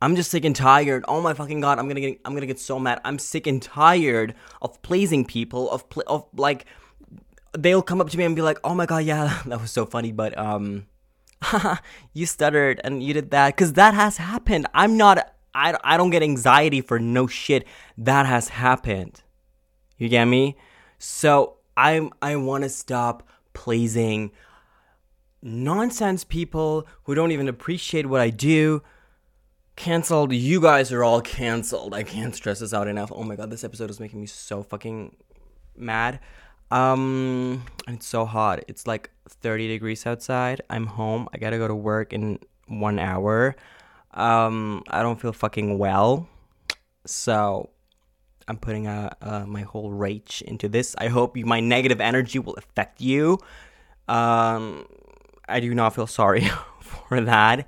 I'm 0.00 0.14
just 0.14 0.30
sick 0.30 0.44
and 0.44 0.54
tired. 0.54 1.04
Oh 1.08 1.20
my 1.20 1.34
fucking 1.34 1.60
god! 1.60 1.78
I'm 1.78 1.88
gonna 1.88 2.00
get 2.00 2.20
I'm 2.24 2.34
gonna 2.34 2.46
get 2.46 2.60
so 2.60 2.78
mad. 2.78 3.00
I'm 3.04 3.18
sick 3.18 3.46
and 3.46 3.60
tired 3.60 4.34
of 4.62 4.80
pleasing 4.82 5.24
people. 5.24 5.70
Of 5.70 5.88
pl- 5.88 6.04
of 6.06 6.26
like 6.36 6.66
they'll 7.62 7.82
come 7.82 8.00
up 8.00 8.10
to 8.10 8.18
me 8.18 8.24
and 8.24 8.36
be 8.36 8.42
like, 8.42 8.58
"Oh 8.64 8.74
my 8.74 8.86
god, 8.86 9.04
yeah, 9.04 9.40
that 9.46 9.60
was 9.60 9.70
so 9.70 9.84
funny," 9.84 10.12
but 10.12 10.36
um, 10.38 10.86
you 12.12 12.26
stuttered 12.26 12.80
and 12.84 13.02
you 13.02 13.14
did 13.14 13.30
that 13.30 13.56
because 13.56 13.74
that 13.74 13.94
has 13.94 14.16
happened. 14.16 14.66
I'm 14.74 14.96
not. 14.96 15.34
I 15.54 15.76
I 15.82 15.96
don't 15.96 16.10
get 16.10 16.22
anxiety 16.22 16.80
for 16.80 16.98
no 16.98 17.26
shit. 17.26 17.66
That 17.96 18.26
has 18.26 18.48
happened. 18.48 19.22
You 19.96 20.08
get 20.08 20.26
me? 20.26 20.56
So 20.98 21.56
I'm 21.76 22.10
I 22.22 22.36
want 22.36 22.64
to 22.64 22.70
stop 22.70 23.28
pleasing 23.52 24.30
nonsense 25.42 26.24
people 26.24 26.86
who 27.04 27.14
don't 27.14 27.32
even 27.32 27.48
appreciate 27.48 28.06
what 28.06 28.20
I 28.20 28.30
do. 28.30 28.82
Cancelled. 29.76 30.32
You 30.32 30.60
guys 30.60 30.92
are 30.92 31.04
all 31.04 31.20
canceled. 31.20 31.94
I 31.94 32.02
can't 32.02 32.34
stress 32.34 32.58
this 32.58 32.74
out 32.74 32.88
enough. 32.88 33.12
Oh 33.14 33.22
my 33.22 33.36
god, 33.36 33.50
this 33.50 33.62
episode 33.62 33.90
is 33.90 34.00
making 34.00 34.20
me 34.20 34.26
so 34.26 34.62
fucking 34.62 35.14
mad. 35.76 36.18
Um, 36.70 37.64
it's 37.86 38.06
so 38.06 38.24
hot. 38.24 38.64
It's 38.68 38.86
like 38.86 39.10
30 39.28 39.68
degrees 39.68 40.06
outside. 40.06 40.60
I'm 40.68 40.86
home. 40.86 41.28
I 41.32 41.38
gotta 41.38 41.58
go 41.58 41.68
to 41.68 41.74
work 41.74 42.12
in 42.12 42.38
one 42.66 42.98
hour. 42.98 43.56
Um, 44.14 44.82
I 44.90 45.02
don't 45.02 45.20
feel 45.20 45.32
fucking 45.32 45.78
well. 45.78 46.28
So 47.06 47.70
I'm 48.46 48.58
putting 48.58 48.86
uh, 48.86 49.10
uh, 49.22 49.46
my 49.46 49.62
whole 49.62 49.92
rage 49.92 50.42
into 50.46 50.68
this. 50.68 50.94
I 50.98 51.08
hope 51.08 51.36
you, 51.36 51.46
my 51.46 51.60
negative 51.60 52.00
energy 52.00 52.38
will 52.38 52.54
affect 52.54 53.00
you. 53.00 53.38
Um, 54.08 54.86
I 55.48 55.60
do 55.60 55.74
not 55.74 55.94
feel 55.94 56.06
sorry 56.06 56.48
for 56.80 57.20
that. 57.22 57.66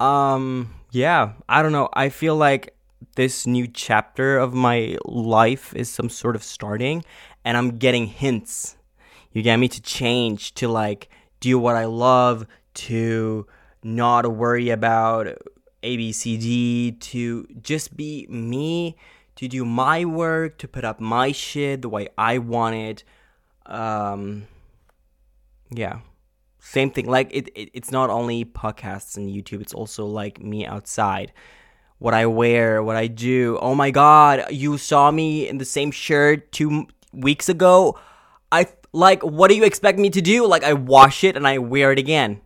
Um, 0.00 0.74
yeah, 0.90 1.32
I 1.48 1.62
don't 1.62 1.72
know. 1.72 1.88
I 1.92 2.08
feel 2.08 2.36
like 2.36 2.74
this 3.16 3.46
new 3.46 3.66
chapter 3.66 4.38
of 4.38 4.54
my 4.54 4.96
life 5.04 5.74
is 5.76 5.90
some 5.90 6.08
sort 6.08 6.36
of 6.36 6.42
starting 6.42 7.04
and 7.44 7.56
I'm 7.56 7.78
getting 7.78 8.06
hints. 8.06 8.76
You 9.32 9.42
get 9.42 9.56
me 9.56 9.68
to 9.68 9.82
change, 9.82 10.54
to 10.54 10.68
like 10.68 11.08
do 11.40 11.58
what 11.58 11.76
I 11.76 11.84
love, 11.84 12.46
to 12.74 13.46
not 13.82 14.26
worry 14.32 14.70
about 14.70 15.26
ABCD, 15.82 16.98
to 17.00 17.46
just 17.60 17.96
be 17.96 18.26
me, 18.28 18.96
to 19.36 19.48
do 19.48 19.64
my 19.64 20.04
work, 20.04 20.58
to 20.58 20.68
put 20.68 20.84
up 20.84 21.00
my 21.00 21.32
shit 21.32 21.82
the 21.82 21.88
way 21.88 22.08
I 22.16 22.38
want 22.38 22.76
it. 22.76 23.04
Um, 23.66 24.46
yeah. 25.70 26.00
Same 26.60 26.90
thing. 26.90 27.06
Like 27.06 27.28
it, 27.30 27.48
it 27.54 27.70
it's 27.74 27.90
not 27.90 28.08
only 28.08 28.44
podcasts 28.44 29.16
and 29.16 29.28
YouTube, 29.28 29.60
it's 29.60 29.74
also 29.74 30.06
like 30.06 30.40
me 30.40 30.64
outside. 30.64 31.32
What 31.98 32.14
I 32.14 32.26
wear, 32.26 32.82
what 32.82 32.96
I 32.96 33.06
do. 33.06 33.58
Oh 33.60 33.74
my 33.74 33.90
god, 33.90 34.46
you 34.50 34.78
saw 34.78 35.10
me 35.10 35.46
in 35.46 35.58
the 35.58 35.64
same 35.64 35.90
shirt 35.90 36.50
2 36.52 36.86
weeks 37.14 37.48
ago. 37.48 37.98
I 38.52 38.66
like 38.92 39.22
what 39.22 39.48
do 39.48 39.56
you 39.56 39.64
expect 39.64 39.98
me 39.98 40.10
to 40.10 40.20
do? 40.20 40.46
Like 40.46 40.64
I 40.64 40.72
wash 40.72 41.24
it 41.24 41.36
and 41.36 41.46
I 41.46 41.58
wear 41.58 41.92
it 41.92 41.98
again. 41.98 42.40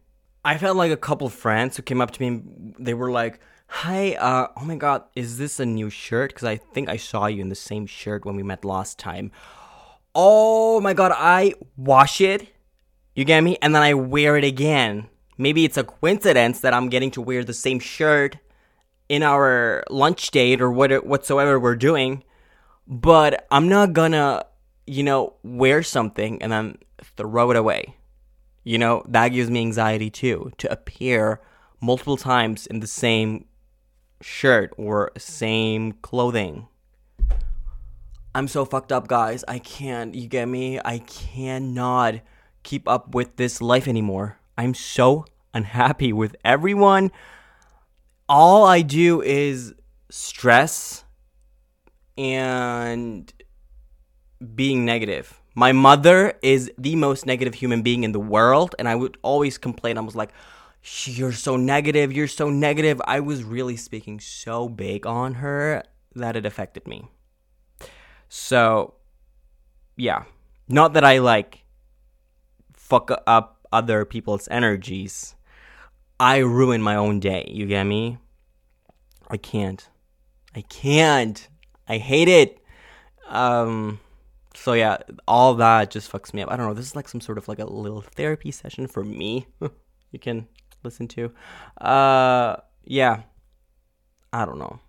I 0.45 0.57
felt 0.57 0.77
like 0.77 0.93
a 0.93 0.97
couple 0.97 1.29
friends 1.29 1.77
who 1.77 1.83
came 1.83 2.01
up 2.01 2.11
to 2.13 2.23
me 2.23 2.43
they 2.79 2.95
were 2.95 3.11
like, 3.11 3.41
"Hi, 3.69 4.15
uh 4.15 4.49
oh 4.57 4.65
my 4.65 4.77
god, 4.77 5.05
is 5.15 5.39
this 5.39 5.61
a 5.61 5.67
new 5.67 5.91
shirt 5.91 6.35
cuz 6.35 6.45
I 6.45 6.57
think 6.57 6.89
I 6.89 6.97
saw 6.97 7.27
you 7.27 7.41
in 7.43 7.49
the 7.49 7.55
same 7.55 7.87
shirt 7.87 8.25
when 8.25 8.37
we 8.37 8.43
met 8.43 8.65
last 8.65 8.99
time." 8.99 9.31
Oh 10.15 10.81
my 10.81 10.95
god, 10.95 11.13
I 11.15 11.55
wash 11.77 12.21
it 12.21 12.49
you 13.19 13.25
get 13.25 13.43
me? 13.43 13.59
And 13.61 13.75
then 13.75 13.83
I 13.83 13.95
wear 13.95 14.37
it 14.37 14.45
again. 14.45 15.09
Maybe 15.37 15.65
it's 15.65 15.77
a 15.77 15.83
coincidence 15.83 16.61
that 16.61 16.73
I'm 16.73 16.89
getting 16.89 17.11
to 17.11 17.21
wear 17.21 17.43
the 17.43 17.53
same 17.53 17.81
shirt 17.81 18.37
in 19.09 19.25
our 19.25 19.83
lunch 19.91 20.31
date 20.31 20.61
or 20.61 20.71
what 20.71 21.05
whatsoever 21.05 21.59
we're 21.59 21.75
doing, 21.75 22.23
but 22.87 23.45
I'm 23.51 23.69
not 23.69 23.93
gonna, 23.93 24.45
you 24.89 25.03
know, 25.03 25.35
wear 25.43 25.83
something 25.83 26.43
and 26.43 26.51
then 26.51 26.79
throw 27.17 27.51
it 27.51 27.57
away. 27.57 27.95
You 28.65 28.79
know, 28.79 29.05
that 29.09 29.29
gives 29.29 29.51
me 29.51 29.61
anxiety 29.61 30.11
too 30.11 30.51
to 30.59 30.71
appear 30.71 31.41
multiple 31.81 32.17
times 32.17 32.67
in 32.67 32.81
the 32.81 32.87
same 32.87 33.47
shirt 34.21 34.73
or 34.77 35.13
same 35.17 35.93
clothing. 35.93 36.69
I'm 38.35 38.49
so 38.49 38.65
fucked 38.65 38.93
up, 38.93 39.09
guys. 39.09 39.45
I 39.47 39.59
can't, 39.59 40.15
you 40.15 40.29
get 40.29 40.49
me? 40.49 40.81
I 40.85 40.99
cannot 40.99 42.21
keep 42.63 42.89
up 42.89 43.15
with 43.15 43.37
this 43.37 43.61
life 43.61 43.89
anymore. 43.89 44.39
I'm 44.57 44.75
so 44.75 45.25
unhappy 45.55 46.13
with 46.13 46.37
everyone. 46.45 47.11
All 48.29 48.65
I 48.65 48.83
do 48.83 49.23
is 49.23 49.75
stress 50.11 51.05
and 52.17 53.33
being 54.55 54.85
negative. 54.85 55.41
My 55.55 55.73
mother 55.73 56.35
is 56.43 56.71
the 56.79 56.95
most 56.97 57.27
negative 57.27 57.55
human 57.55 57.83
being 57.83 58.05
in 58.05 58.13
the 58.13 58.21
world, 58.21 58.75
and 58.79 58.89
I 58.89 58.95
would 58.95 59.19
always 59.23 59.59
complain. 59.59 59.99
I 59.99 60.03
was 60.03 60.15
like, 60.15 60.31
You're 61.05 61.33
so 61.33 61.57
negative, 61.57 62.13
you're 62.13 62.29
so 62.29 62.51
negative. 62.51 63.01
I 63.05 63.21
was 63.21 63.43
really 63.43 63.77
speaking 63.77 64.21
so 64.21 64.69
big 64.69 65.07
on 65.07 65.35
her 65.35 65.83
that 66.15 66.37
it 66.37 66.47
affected 66.47 66.87
me. 66.87 67.09
So, 68.29 68.95
yeah. 69.97 70.25
Not 70.69 70.93
that 70.93 71.05
I 71.05 71.19
like 71.19 71.65
fuck 72.89 73.11
up 73.27 73.67
other 73.71 74.05
people's 74.05 74.49
energies, 74.51 75.35
I 76.19 76.39
ruin 76.39 76.81
my 76.81 76.97
own 76.97 77.21
day. 77.21 77.47
You 77.53 77.67
get 77.67 77.85
me? 77.85 78.19
I 79.29 79.37
can't. 79.37 79.87
I 80.55 80.63
can't. 80.63 81.49
I 81.87 81.99
hate 81.99 82.29
it. 82.29 82.61
Um 83.29 84.01
so 84.55 84.73
yeah, 84.73 84.99
all 85.27 85.55
that 85.55 85.91
just 85.91 86.11
fucks 86.11 86.33
me 86.35 86.43
up. 86.43 86.51
I 86.51 86.57
don't 86.57 86.67
know. 86.67 86.75
This 86.75 86.87
is 86.87 86.97
like 86.97 87.09
some 87.09 87.21
sort 87.21 87.39
of 87.39 87.49
like 87.49 87.59
a 87.59 87.65
little 87.65 88.01
therapy 88.01 88.51
session 88.51 88.87
for 88.87 89.05
me. 89.05 89.47
you 90.11 90.19
can 90.19 90.49
listen 90.83 91.09
to. 91.09 91.33
Uh 91.81 92.57
yeah. 92.85 93.23
I 94.33 94.45
don't 94.45 94.59
know. 94.59 94.81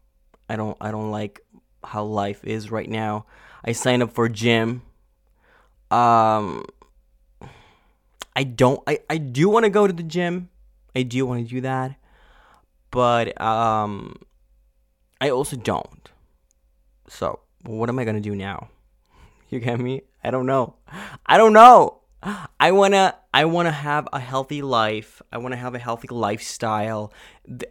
I 0.50 0.56
don't 0.56 0.78
I 0.82 0.92
don't 0.92 1.12
like 1.12 1.42
how 1.84 2.04
life 2.04 2.44
is 2.44 2.72
right 2.72 2.90
now. 2.90 3.26
I 3.64 3.74
signed 3.74 4.04
up 4.04 4.14
for 4.14 4.28
gym. 4.30 4.82
Um 5.92 6.66
I 8.36 8.44
don't 8.44 8.82
I, 8.88 9.00
I 9.10 9.18
do 9.18 9.50
want 9.50 9.66
to 9.66 9.70
go 9.70 9.88
to 9.88 9.94
the 9.94 10.04
gym. 10.04 10.50
I 10.96 11.04
do 11.04 11.26
want 11.26 11.44
to 11.44 11.50
do 11.50 11.62
that. 11.62 11.96
But 12.92 13.40
um 13.42 14.16
I 15.22 15.30
also 15.30 15.58
don't. 15.58 16.10
So, 17.10 17.40
what 17.66 17.90
am 17.90 18.00
I 18.00 18.06
to 18.06 18.22
do 18.22 18.36
now? 18.36 18.70
You 19.50 19.60
get 19.60 19.80
me? 19.80 20.04
I 20.24 20.32
don't 20.32 20.46
know. 20.46 20.76
I 21.26 21.38
don't 21.38 21.54
know. 21.54 22.02
I 22.60 22.72
want 22.72 22.94
to 22.94 23.16
I 23.34 23.46
want 23.46 23.68
to 23.68 23.72
have 23.72 24.08
a 24.12 24.20
healthy 24.20 24.62
life. 24.62 25.22
I 25.32 25.38
want 25.38 25.54
to 25.54 25.58
have 25.58 25.76
a 25.76 25.80
healthy 25.80 26.10
lifestyle. 26.10 27.14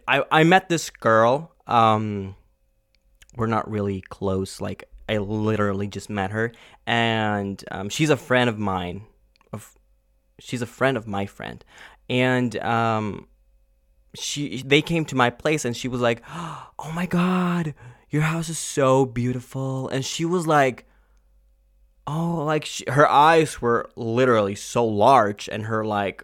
I 0.07 0.23
I 0.31 0.43
met 0.43 0.69
this 0.69 0.89
girl 0.89 1.53
um 1.67 2.35
we're 3.35 3.45
not 3.45 3.69
really 3.69 4.01
close 4.01 4.59
like 4.59 4.85
I 5.07 5.17
literally 5.17 5.87
just 5.87 6.09
met 6.09 6.31
her 6.31 6.51
and 6.87 7.63
um, 7.69 7.89
she's 7.89 8.09
a 8.09 8.17
friend 8.17 8.49
of 8.49 8.57
mine 8.57 9.03
Of 9.53 9.75
she's 10.39 10.61
a 10.61 10.65
friend 10.65 10.97
of 10.97 11.07
my 11.07 11.25
friend, 11.25 11.63
and 12.09 12.57
um, 12.63 13.27
she 14.15 14.63
they 14.65 14.81
came 14.81 15.05
to 15.05 15.15
my 15.15 15.29
place 15.29 15.65
and 15.65 15.75
she 15.75 15.87
was 15.87 16.01
like, 16.01 16.23
"Oh 16.29 16.91
my 16.93 17.05
god, 17.05 17.75
your 18.09 18.23
house 18.23 18.49
is 18.49 18.59
so 18.59 19.05
beautiful," 19.05 19.87
and 19.89 20.03
she 20.05 20.25
was 20.25 20.47
like. 20.47 20.85
Oh, 22.11 22.43
like 22.43 22.65
she, 22.65 22.85
her 22.87 23.07
eyes 23.07 23.61
were 23.61 23.87
literally 23.95 24.55
so 24.55 24.83
large, 24.83 25.47
and 25.47 25.65
her 25.65 25.85
like, 25.85 26.23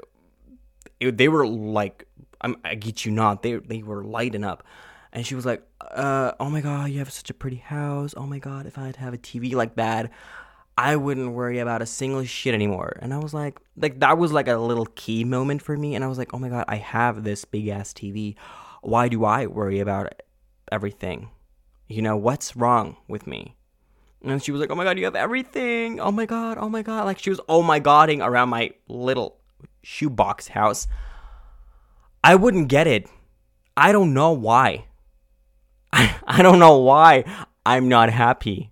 it, 1.00 1.16
they 1.18 1.28
were 1.28 1.46
like, 1.46 2.08
I'm, 2.42 2.56
I 2.66 2.74
get 2.74 3.06
you 3.06 3.12
not, 3.12 3.44
they 3.44 3.58
they 3.58 3.84
were 3.84 4.04
lighting 4.04 4.44
up, 4.44 4.64
and 5.14 5.28
she 5.28 5.36
was 5.36 5.46
like, 5.46 5.62
uh, 5.82 6.32
"Oh 6.40 6.50
my 6.50 6.62
god, 6.62 6.90
you 6.90 6.98
have 7.00 7.12
such 7.12 7.30
a 7.30 7.36
pretty 7.36 7.58
house. 7.58 8.16
Oh 8.18 8.26
my 8.26 8.40
god, 8.40 8.66
if 8.66 8.80
I 8.80 8.86
had 8.86 8.96
to 8.96 9.02
have 9.02 9.14
a 9.14 9.20
TV 9.20 9.54
like 9.54 9.76
that, 9.76 10.10
I 10.76 10.96
wouldn't 10.96 11.34
worry 11.34 11.60
about 11.60 11.84
a 11.84 11.86
single 11.86 12.24
shit 12.26 12.56
anymore. 12.56 12.98
And 13.02 13.14
I 13.14 13.20
was 13.20 13.34
like, 13.34 13.60
like 13.78 14.00
that 14.00 14.18
was 14.18 14.32
like 14.32 14.48
a 14.48 14.58
little 14.58 14.88
key 14.96 15.24
moment 15.24 15.62
for 15.62 15.78
me. 15.78 15.94
And 15.94 16.04
I 16.04 16.08
was 16.08 16.18
like, 16.18 16.34
oh 16.34 16.40
my 16.40 16.50
god, 16.50 16.66
I 16.68 16.78
have 16.78 17.24
this 17.24 17.46
big 17.46 17.68
ass 17.68 17.94
TV. 17.94 18.36
Why 18.82 19.08
do 19.08 19.24
I 19.24 19.46
worry 19.46 19.80
about 19.80 20.14
everything? 20.72 21.30
You 21.88 22.02
know, 22.02 22.18
what's 22.18 22.56
wrong 22.56 22.98
with 23.08 23.28
me? 23.28 23.55
And 24.26 24.42
she 24.42 24.52
was 24.52 24.60
like, 24.60 24.72
oh 24.72 24.76
my 24.76 24.84
god, 24.84 24.98
you 24.98 25.06
have 25.06 25.16
everything. 25.16 26.00
Oh 26.00 26.12
my 26.12 26.26
god, 26.26 26.58
oh 26.60 26.68
my 26.68 26.82
god. 26.82 27.06
Like 27.06 27.20
she 27.20 27.30
was 27.30 27.40
oh 27.48 27.62
my 27.62 27.80
godding 27.80 28.22
around 28.22 28.50
my 28.50 28.72
little 28.88 29.38
shoebox 29.84 30.48
house. 30.48 30.88
I 32.24 32.36
wouldn't 32.36 32.70
get 32.70 32.88
it. 32.88 33.08
I 33.78 33.92
don't 33.92 34.14
know 34.14 34.32
why. 34.32 34.86
I, 35.94 36.16
I 36.28 36.42
don't 36.42 36.60
know 36.60 36.80
why 36.80 37.24
I'm 37.66 37.88
not 37.88 38.10
happy. 38.10 38.72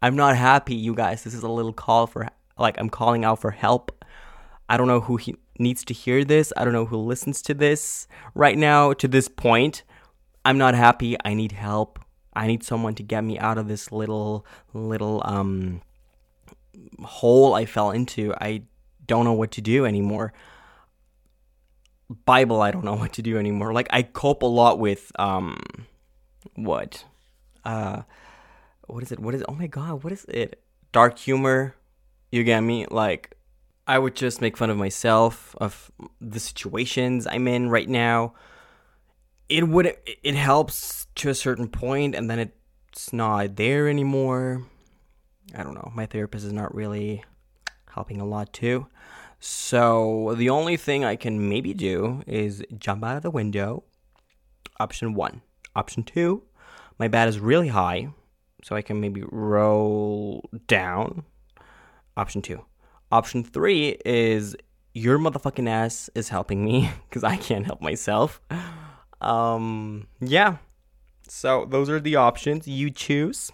I'm 0.00 0.16
not 0.16 0.36
happy, 0.36 0.74
you 0.74 0.94
guys. 0.94 1.24
This 1.24 1.34
is 1.34 1.42
a 1.42 1.48
little 1.48 1.72
call 1.72 2.06
for, 2.06 2.28
like, 2.58 2.76
I'm 2.78 2.90
calling 2.90 3.24
out 3.24 3.40
for 3.40 3.52
help. 3.52 4.04
I 4.68 4.76
don't 4.76 4.88
know 4.88 5.00
who 5.00 5.16
he 5.16 5.36
needs 5.58 5.84
to 5.84 5.94
hear 5.94 6.24
this. 6.24 6.52
I 6.56 6.64
don't 6.64 6.72
know 6.72 6.86
who 6.86 6.96
listens 6.96 7.40
to 7.42 7.54
this 7.54 8.08
right 8.34 8.58
now 8.58 8.94
to 8.94 9.06
this 9.06 9.28
point. 9.28 9.84
I'm 10.44 10.58
not 10.58 10.74
happy. 10.74 11.16
I 11.24 11.34
need 11.34 11.52
help. 11.52 12.00
I 12.34 12.46
need 12.46 12.62
someone 12.64 12.94
to 12.96 13.02
get 13.02 13.22
me 13.22 13.38
out 13.38 13.58
of 13.58 13.68
this 13.68 13.92
little, 13.92 14.46
little, 14.72 15.22
um, 15.24 15.82
hole 17.02 17.54
I 17.54 17.66
fell 17.66 17.90
into. 17.90 18.34
I 18.40 18.62
don't 19.06 19.24
know 19.24 19.32
what 19.32 19.50
to 19.52 19.60
do 19.60 19.84
anymore. 19.84 20.32
Bible, 22.24 22.60
I 22.60 22.70
don't 22.70 22.84
know 22.84 22.94
what 22.94 23.12
to 23.14 23.22
do 23.22 23.38
anymore. 23.38 23.72
Like, 23.72 23.88
I 23.90 24.02
cope 24.02 24.42
a 24.42 24.46
lot 24.46 24.78
with, 24.78 25.12
um, 25.18 25.58
what? 26.54 27.04
Uh, 27.64 28.02
what 28.86 29.02
is 29.02 29.12
it? 29.12 29.18
What 29.18 29.34
is 29.34 29.40
it? 29.40 29.46
Oh 29.48 29.54
my 29.54 29.66
god, 29.66 30.04
what 30.04 30.12
is 30.12 30.24
it? 30.26 30.62
Dark 30.92 31.18
humor. 31.18 31.74
You 32.30 32.44
get 32.44 32.60
me? 32.60 32.86
Like 32.90 33.36
I 33.86 33.98
would 33.98 34.14
just 34.14 34.40
make 34.40 34.56
fun 34.56 34.70
of 34.70 34.76
myself 34.76 35.54
of 35.58 35.90
the 36.20 36.40
situations 36.40 37.26
I'm 37.26 37.48
in 37.48 37.68
right 37.70 37.88
now. 37.88 38.34
It 39.52 39.68
would 39.68 39.96
it 40.06 40.34
helps 40.34 41.06
to 41.16 41.28
a 41.28 41.34
certain 41.34 41.68
point 41.68 42.14
and 42.14 42.30
then 42.30 42.38
it's 42.38 43.12
not 43.12 43.56
there 43.56 43.88
anymore. 43.88 44.66
I 45.54 45.62
don't 45.62 45.74
know. 45.74 45.92
My 45.94 46.06
therapist 46.06 46.46
is 46.46 46.52
not 46.52 46.74
really 46.74 47.22
helping 47.92 48.20
a 48.20 48.24
lot 48.24 48.52
too. 48.52 48.86
So 49.38 50.34
the 50.36 50.50
only 50.50 50.76
thing 50.76 51.04
I 51.04 51.16
can 51.16 51.48
maybe 51.48 51.74
do 51.74 52.22
is 52.26 52.64
jump 52.78 53.04
out 53.04 53.16
of 53.16 53.22
the 53.22 53.30
window. 53.30 53.84
Option 54.80 55.14
1. 55.14 55.42
Option 55.74 56.02
2, 56.02 56.42
my 56.98 57.08
bat 57.08 57.28
is 57.28 57.40
really 57.40 57.68
high 57.68 58.08
so 58.62 58.76
I 58.76 58.82
can 58.82 59.00
maybe 59.00 59.24
roll 59.30 60.48
down. 60.66 61.24
Option 62.16 62.42
two. 62.42 62.64
Option 63.10 63.42
three 63.42 63.98
is 64.04 64.56
your 64.94 65.18
motherfucking 65.18 65.68
ass 65.68 66.08
is 66.14 66.28
helping 66.28 66.64
me 66.64 66.90
because 67.08 67.24
I 67.24 67.36
can't 67.36 67.66
help 67.66 67.80
myself. 67.80 68.40
Um, 69.22 70.08
yeah. 70.20 70.56
So 71.28 71.64
those 71.64 71.88
are 71.88 72.00
the 72.00 72.16
options 72.16 72.68
you 72.68 72.90
choose. 72.90 73.50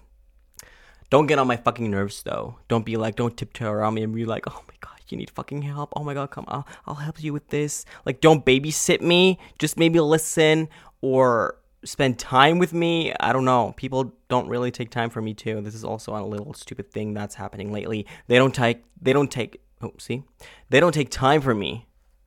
Don't 1.10 1.26
get 1.26 1.38
on 1.38 1.46
my 1.46 1.56
fucking 1.56 1.90
nerves 1.90 2.22
though. 2.22 2.58
Don't 2.68 2.84
be 2.84 2.96
like, 2.96 3.16
don't 3.16 3.36
tiptoe 3.36 3.70
around 3.70 3.94
me 3.94 4.02
and 4.02 4.14
be 4.14 4.24
like, 4.24 4.44
oh 4.46 4.62
my 4.66 4.74
god, 4.80 4.98
you 5.08 5.16
need 5.16 5.30
fucking 5.30 5.62
help? 5.62 5.92
Oh 5.94 6.04
my 6.04 6.14
god, 6.14 6.30
come 6.30 6.44
I'll, 6.48 6.66
I'll 6.86 6.96
help 6.96 7.22
you 7.22 7.32
with 7.32 7.48
this. 7.48 7.84
Like 8.04 8.20
don't 8.20 8.44
babysit 8.44 9.00
me, 9.00 9.38
just 9.58 9.78
maybe 9.78 10.00
listen 10.00 10.68
or 11.00 11.56
spend 11.84 12.18
time 12.18 12.58
with 12.58 12.74
me. 12.74 13.14
I 13.20 13.32
don't 13.32 13.44
know. 13.44 13.72
People 13.76 14.12
don't 14.28 14.48
really 14.48 14.70
take 14.70 14.90
time 14.90 15.08
for 15.08 15.22
me 15.22 15.32
too. 15.32 15.60
This 15.60 15.74
is 15.74 15.84
also 15.84 16.16
a 16.16 16.24
little 16.24 16.52
stupid 16.52 16.90
thing 16.90 17.14
that's 17.14 17.36
happening 17.36 17.72
lately. 17.72 18.06
They 18.26 18.36
don't 18.36 18.54
take 18.54 18.84
they 19.00 19.12
don't 19.12 19.30
take 19.30 19.60
oh, 19.82 19.92
see? 19.98 20.24
They 20.70 20.80
don't 20.80 20.92
take 20.92 21.10
time 21.10 21.40
for 21.40 21.54
me. 21.54 21.86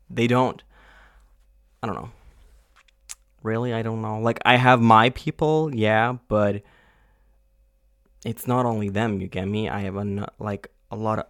They 0.10 0.28
don't. 0.28 0.64
I 1.84 1.88
don't 1.88 1.96
know. 1.96 2.12
Really, 3.44 3.74
I 3.74 3.82
don't 3.82 4.02
know. 4.02 4.20
Like 4.20 4.40
I 4.46 4.58
have 4.58 4.82
my 4.82 5.10
people, 5.12 5.74
yeah, 5.74 6.18
but 6.28 6.62
it's 8.24 8.48
not 8.48 8.66
only 8.66 8.90
them, 8.90 9.20
you 9.20 9.28
get 9.28 9.48
me? 9.48 9.70
I 9.70 9.82
have 9.82 9.96
a 9.96 10.32
like 10.40 10.70
a 10.92 10.96
lot 10.96 11.20
of 11.20 11.26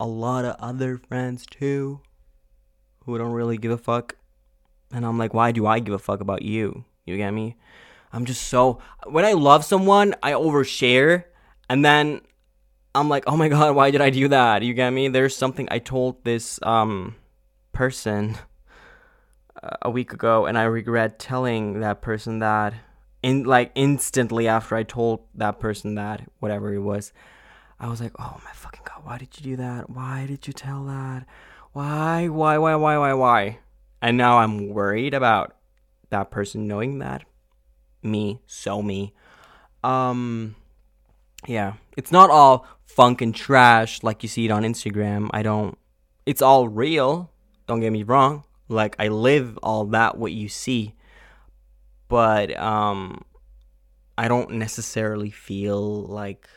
a 0.00 0.06
lot 0.06 0.44
of 0.44 0.56
other 0.58 0.98
friends 0.98 1.46
too 1.46 2.00
who 3.04 3.18
don't 3.18 3.32
really 3.32 3.58
give 3.58 3.70
a 3.70 3.78
fuck. 3.78 4.16
And 4.92 5.06
I'm 5.06 5.18
like, 5.18 5.32
why 5.32 5.52
do 5.52 5.66
I 5.66 5.78
give 5.78 5.94
a 5.94 5.98
fuck 5.98 6.20
about 6.20 6.42
you? 6.42 6.84
You 7.06 7.16
get 7.16 7.32
me? 7.32 7.56
I'm 8.12 8.24
just 8.24 8.48
so 8.48 8.78
when 9.06 9.24
I 9.24 9.32
love 9.32 9.64
someone, 9.64 10.14
I 10.22 10.32
overshare 10.32 11.24
and 11.68 11.84
then 11.84 12.20
I'm 12.94 13.08
like, 13.08 13.24
"Oh 13.26 13.36
my 13.36 13.48
god, 13.48 13.74
why 13.74 13.90
did 13.90 14.00
I 14.00 14.10
do 14.10 14.28
that?" 14.28 14.62
You 14.62 14.74
get 14.74 14.90
me? 14.90 15.08
There's 15.08 15.34
something 15.36 15.68
I 15.70 15.78
told 15.78 16.24
this 16.24 16.58
um 16.62 17.16
person 17.72 18.36
a 19.82 19.90
week 19.90 20.12
ago 20.12 20.46
and 20.46 20.58
I 20.58 20.64
regret 20.64 21.18
telling 21.18 21.80
that 21.80 22.02
person 22.02 22.40
that 22.40 22.74
in 23.22 23.44
like 23.44 23.70
instantly 23.74 24.48
after 24.48 24.74
I 24.74 24.82
told 24.82 25.20
that 25.34 25.60
person 25.60 25.94
that 25.94 26.22
whatever 26.40 26.72
it 26.74 26.80
was. 26.80 27.12
I 27.78 27.88
was 27.88 28.00
like, 28.00 28.12
"Oh 28.18 28.40
my 28.44 28.52
fucking 28.52 28.82
god, 28.84 29.04
why 29.04 29.18
did 29.18 29.36
you 29.38 29.42
do 29.42 29.56
that? 29.56 29.90
Why 29.90 30.26
did 30.26 30.46
you 30.46 30.52
tell 30.52 30.84
that? 30.84 31.26
Why? 31.72 32.28
Why? 32.28 32.58
Why? 32.58 32.74
Why? 32.76 32.98
Why? 32.98 33.12
Why?" 33.14 33.58
And 34.00 34.16
now 34.16 34.38
I'm 34.38 34.68
worried 34.68 35.14
about 35.14 35.56
that 36.10 36.30
person 36.30 36.68
knowing 36.68 36.98
that 36.98 37.24
me 38.02 38.40
so 38.46 38.82
me 38.82 39.14
um 39.84 40.54
yeah 41.46 41.74
it's 41.96 42.12
not 42.12 42.30
all 42.30 42.66
funk 42.84 43.20
and 43.20 43.34
trash 43.34 44.02
like 44.02 44.22
you 44.22 44.28
see 44.28 44.44
it 44.44 44.50
on 44.50 44.62
instagram 44.62 45.28
i 45.32 45.42
don't 45.42 45.78
it's 46.26 46.42
all 46.42 46.68
real 46.68 47.30
don't 47.66 47.80
get 47.80 47.92
me 47.92 48.02
wrong 48.02 48.44
like 48.72 48.96
i 48.98 49.08
live 49.08 49.58
all 49.62 49.84
that 49.84 50.18
what 50.18 50.32
you 50.32 50.48
see 50.48 50.94
but 52.08 52.56
um 52.58 53.24
i 54.18 54.28
don't 54.28 54.50
necessarily 54.50 55.30
feel 55.30 56.04
like 56.04 56.48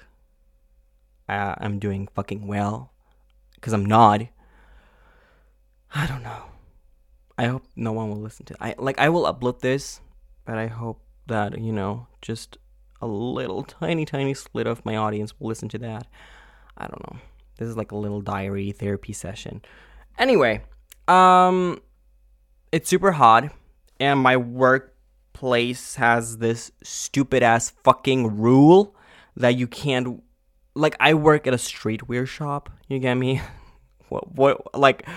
uh, 1.30 1.56
i'm 1.58 1.80
doing 1.80 2.08
fucking 2.16 2.48
well 2.48 2.92
because 3.56 3.74
i'm 3.74 3.86
not 3.86 4.22
i 5.94 6.08
don't 6.08 6.24
know 6.24 6.44
I 7.38 7.48
hope 7.48 7.68
no 7.76 7.92
one 7.92 8.10
will 8.10 8.22
listen 8.22 8.46
to 8.48 8.54
it. 8.54 8.60
I 8.62 8.76
like 8.78 9.00
I 9.00 9.10
will 9.10 9.24
upload 9.24 9.60
this, 9.60 10.00
but 10.46 10.58
I 10.58 10.68
hope 10.68 11.02
that, 11.28 11.60
you 11.60 11.72
know, 11.72 12.08
just 12.22 12.58
a 13.02 13.08
little 13.08 13.64
tiny 13.64 14.06
tiny 14.06 14.34
slit 14.34 14.68
of 14.68 14.86
my 14.86 14.96
audience 14.96 15.38
will 15.40 15.50
listen 15.50 15.70
to 15.70 15.78
that. 15.80 16.08
I 16.78 16.88
don't 16.88 17.02
know. 17.12 17.20
This 17.58 17.68
is 17.68 17.78
like 17.78 17.92
a 17.92 17.98
little 17.98 18.22
diary 18.22 18.72
therapy 18.72 19.14
session. 19.14 19.62
Anyway, 20.18 20.64
um 21.08 21.82
it's 22.72 22.90
super 22.90 23.14
hot 23.14 23.52
and 24.00 24.20
my 24.20 24.38
workplace 24.38 25.96
has 25.96 26.38
this 26.38 26.72
stupid 26.84 27.44
ass 27.44 27.72
fucking 27.84 28.38
rule 28.38 28.96
that 29.38 29.56
you 29.56 29.68
can't 29.68 30.22
like 30.76 30.96
I 31.00 31.14
work 31.14 31.48
at 31.48 31.54
a 31.54 31.58
streetwear 31.58 32.28
shop, 32.28 32.70
you 32.88 33.00
get 33.00 33.16
me? 33.16 33.42
what 34.10 34.36
what 34.36 34.78
like 34.78 35.08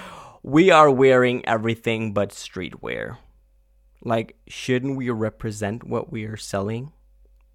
we 0.42 0.70
are 0.70 0.90
wearing 0.90 1.46
everything 1.46 2.12
but 2.14 2.30
streetwear. 2.30 3.18
Like, 4.04 4.37
shouldn't 4.46 4.96
we 4.96 5.11
represent 5.11 5.84
what 5.84 6.12
we 6.12 6.24
are 6.24 6.37
selling? 6.37 6.92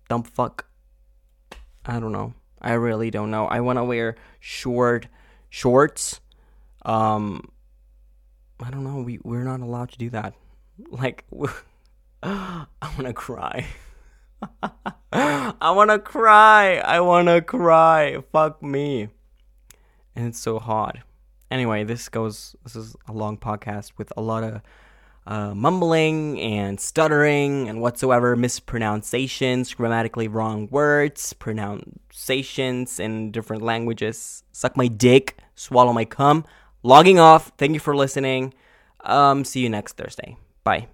Dumb 0.09 0.23
fuck. 0.23 0.65
I 1.85 1.99
don't 1.99 2.11
know. 2.11 2.33
I 2.61 2.73
really 2.73 3.09
don't 3.09 3.31
know. 3.31 3.45
I 3.45 3.61
want 3.61 3.79
to 3.79 3.83
wear 3.83 4.15
short 4.39 5.07
shorts. 5.49 6.19
Um, 6.85 7.49
I 8.63 8.71
don't 8.71 8.83
know. 8.83 9.01
We 9.01 9.19
we're 9.23 9.43
not 9.43 9.59
allowed 9.59 9.91
to 9.91 9.97
do 9.97 10.09
that. 10.11 10.33
Like, 10.89 11.23
I 12.23 12.65
want 12.81 13.05
to 13.05 13.13
cry. 13.27 13.67
I 15.11 15.71
want 15.71 15.91
to 15.91 15.99
cry. 15.99 16.77
I 16.77 16.99
want 17.01 17.27
to 17.27 17.41
cry. 17.41 18.17
Fuck 18.31 18.63
me. 18.63 19.09
And 20.15 20.27
it's 20.27 20.39
so 20.39 20.57
hot 20.57 20.97
anyway, 21.53 21.83
this 21.83 22.09
goes. 22.09 22.55
This 22.63 22.75
is 22.75 22.95
a 23.07 23.13
long 23.13 23.37
podcast 23.37 23.91
with 23.97 24.11
a 24.17 24.21
lot 24.21 24.43
of 24.43 24.61
uh, 25.25 25.53
mumbling 25.53 26.41
and 26.41 26.79
stuttering 26.79 27.69
and 27.69 27.79
whatsoever 27.79 28.35
mispronunciations, 28.35 29.73
grammatically 29.75 30.27
wrong 30.27 30.67
words, 30.71 31.31
pronunciations 31.33 32.99
in 32.99 33.31
different 33.31 33.61
languages. 33.61 34.43
Suck 34.51 34.75
my 34.75 34.87
dick, 34.87 35.37
swallow 35.55 35.93
my 35.93 36.05
cum. 36.05 36.43
Logging 36.83 37.19
off. 37.19 37.51
Thank 37.57 37.73
you 37.73 37.79
for 37.79 37.95
listening. 37.95 38.53
Um, 39.01 39.43
see 39.43 39.61
you 39.61 39.69
next 39.69 39.97
Thursday. 39.97 40.37
Bye. 40.63 40.87